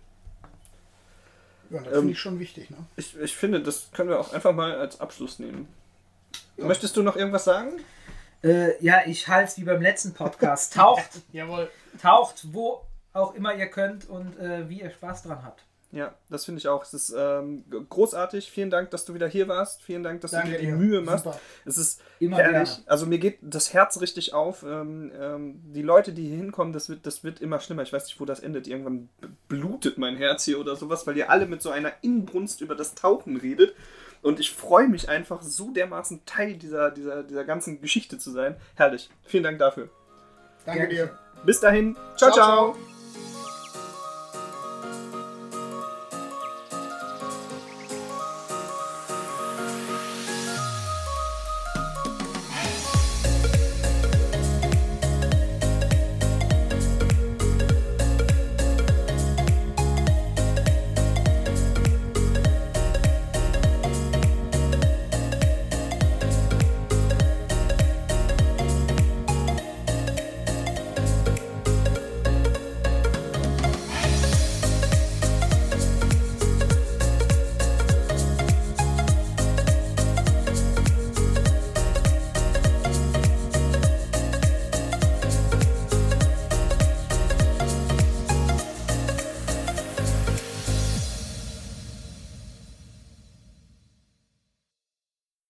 Ja, 1.71 1.79
das 1.79 1.87
Ähm, 1.87 1.93
finde 1.99 2.11
ich 2.13 2.19
schon 2.19 2.39
wichtig. 2.39 2.69
Ne? 2.69 2.77
Ich, 2.95 3.17
ich 3.19 3.35
finde, 3.35 3.61
das 3.61 3.89
können 3.91 4.09
wir 4.09 4.19
auch 4.19 4.31
einfach 4.31 4.53
mal 4.53 4.75
als 4.77 5.01
Abschluss 5.01 5.39
nehmen. 5.39 5.67
Möchtest 6.55 6.95
du 6.95 7.03
noch 7.03 7.17
irgendwas 7.17 7.43
sagen? 7.43 7.73
Äh, 8.43 8.81
ja, 8.83 9.01
ich 9.05 9.27
halte 9.27 9.51
es 9.51 9.57
wie 9.57 9.63
beim 9.63 9.81
letzten 9.81 10.13
Podcast. 10.13 10.73
Taucht, 10.73 11.09
Jawohl. 11.33 11.69
taucht, 12.01 12.45
wo 12.53 12.81
auch 13.13 13.35
immer 13.35 13.55
ihr 13.55 13.67
könnt 13.67 14.07
und 14.09 14.37
äh, 14.39 14.69
wie 14.69 14.81
ihr 14.81 14.89
Spaß 14.91 15.23
dran 15.23 15.43
habt. 15.43 15.63
Ja, 15.91 16.13
das 16.29 16.43
finde 16.43 16.59
ich 16.59 16.67
auch. 16.67 16.83
Es 16.83 16.93
ist 16.93 17.15
ähm, 17.17 17.63
großartig. 17.89 18.51
Vielen 18.51 18.69
Dank, 18.69 18.91
dass 18.91 19.05
du 19.05 19.13
wieder 19.13 19.27
hier 19.27 19.47
warst. 19.47 19.81
Vielen 19.81 20.03
Dank, 20.03 20.19
dass 20.19 20.31
Danke 20.31 20.47
du 20.47 20.53
dir 20.53 20.59
die 20.59 20.65
dir. 20.65 20.75
Mühe 20.75 21.01
machst. 21.01 21.23
Super. 21.23 21.39
Es 21.63 21.77
ist 21.77 22.01
Immer 22.19 22.37
herrlich. 22.37 22.69
gerne. 22.69 22.83
Also 22.87 23.05
mir 23.05 23.19
geht 23.19 23.37
das 23.41 23.73
Herz 23.73 24.01
richtig 24.01 24.33
auf. 24.33 24.63
Ähm, 24.63 25.13
ähm, 25.17 25.61
die 25.73 25.81
Leute, 25.81 26.11
die 26.11 26.27
hier 26.27 26.35
hinkommen, 26.35 26.73
das 26.73 26.89
wird, 26.89 27.05
das 27.05 27.23
wird 27.23 27.39
immer 27.39 27.61
schlimmer. 27.61 27.83
Ich 27.83 27.93
weiß 27.93 28.03
nicht, 28.03 28.19
wo 28.19 28.25
das 28.25 28.41
endet. 28.41 28.67
Irgendwann 28.67 29.07
blutet 29.47 29.97
mein 29.97 30.17
Herz 30.17 30.43
hier 30.43 30.59
oder 30.59 30.75
sowas, 30.75 31.07
weil 31.07 31.15
ihr 31.15 31.29
alle 31.29 31.45
mit 31.45 31.61
so 31.61 31.69
einer 31.69 31.93
Inbrunst 32.01 32.59
über 32.59 32.75
das 32.75 32.93
Tauchen 32.93 33.37
redet. 33.37 33.73
Und 34.21 34.41
ich 34.41 34.51
freue 34.51 34.89
mich 34.89 35.07
einfach 35.07 35.41
so 35.41 35.71
dermaßen 35.71 36.25
Teil 36.25 36.57
dieser, 36.57 36.91
dieser, 36.91 37.23
dieser 37.23 37.45
ganzen 37.45 37.79
Geschichte 37.79 38.17
zu 38.17 38.31
sein. 38.31 38.57
Herrlich. 38.75 39.09
Vielen 39.23 39.43
Dank 39.43 39.59
dafür. 39.59 39.89
Danke 40.65 40.87
Gerne. 40.89 40.93
dir. 40.93 41.19
Bis 41.45 41.61
dahin. 41.61 41.95
Ciao, 42.17 42.31
ciao. 42.31 42.73
ciao. 42.73 42.96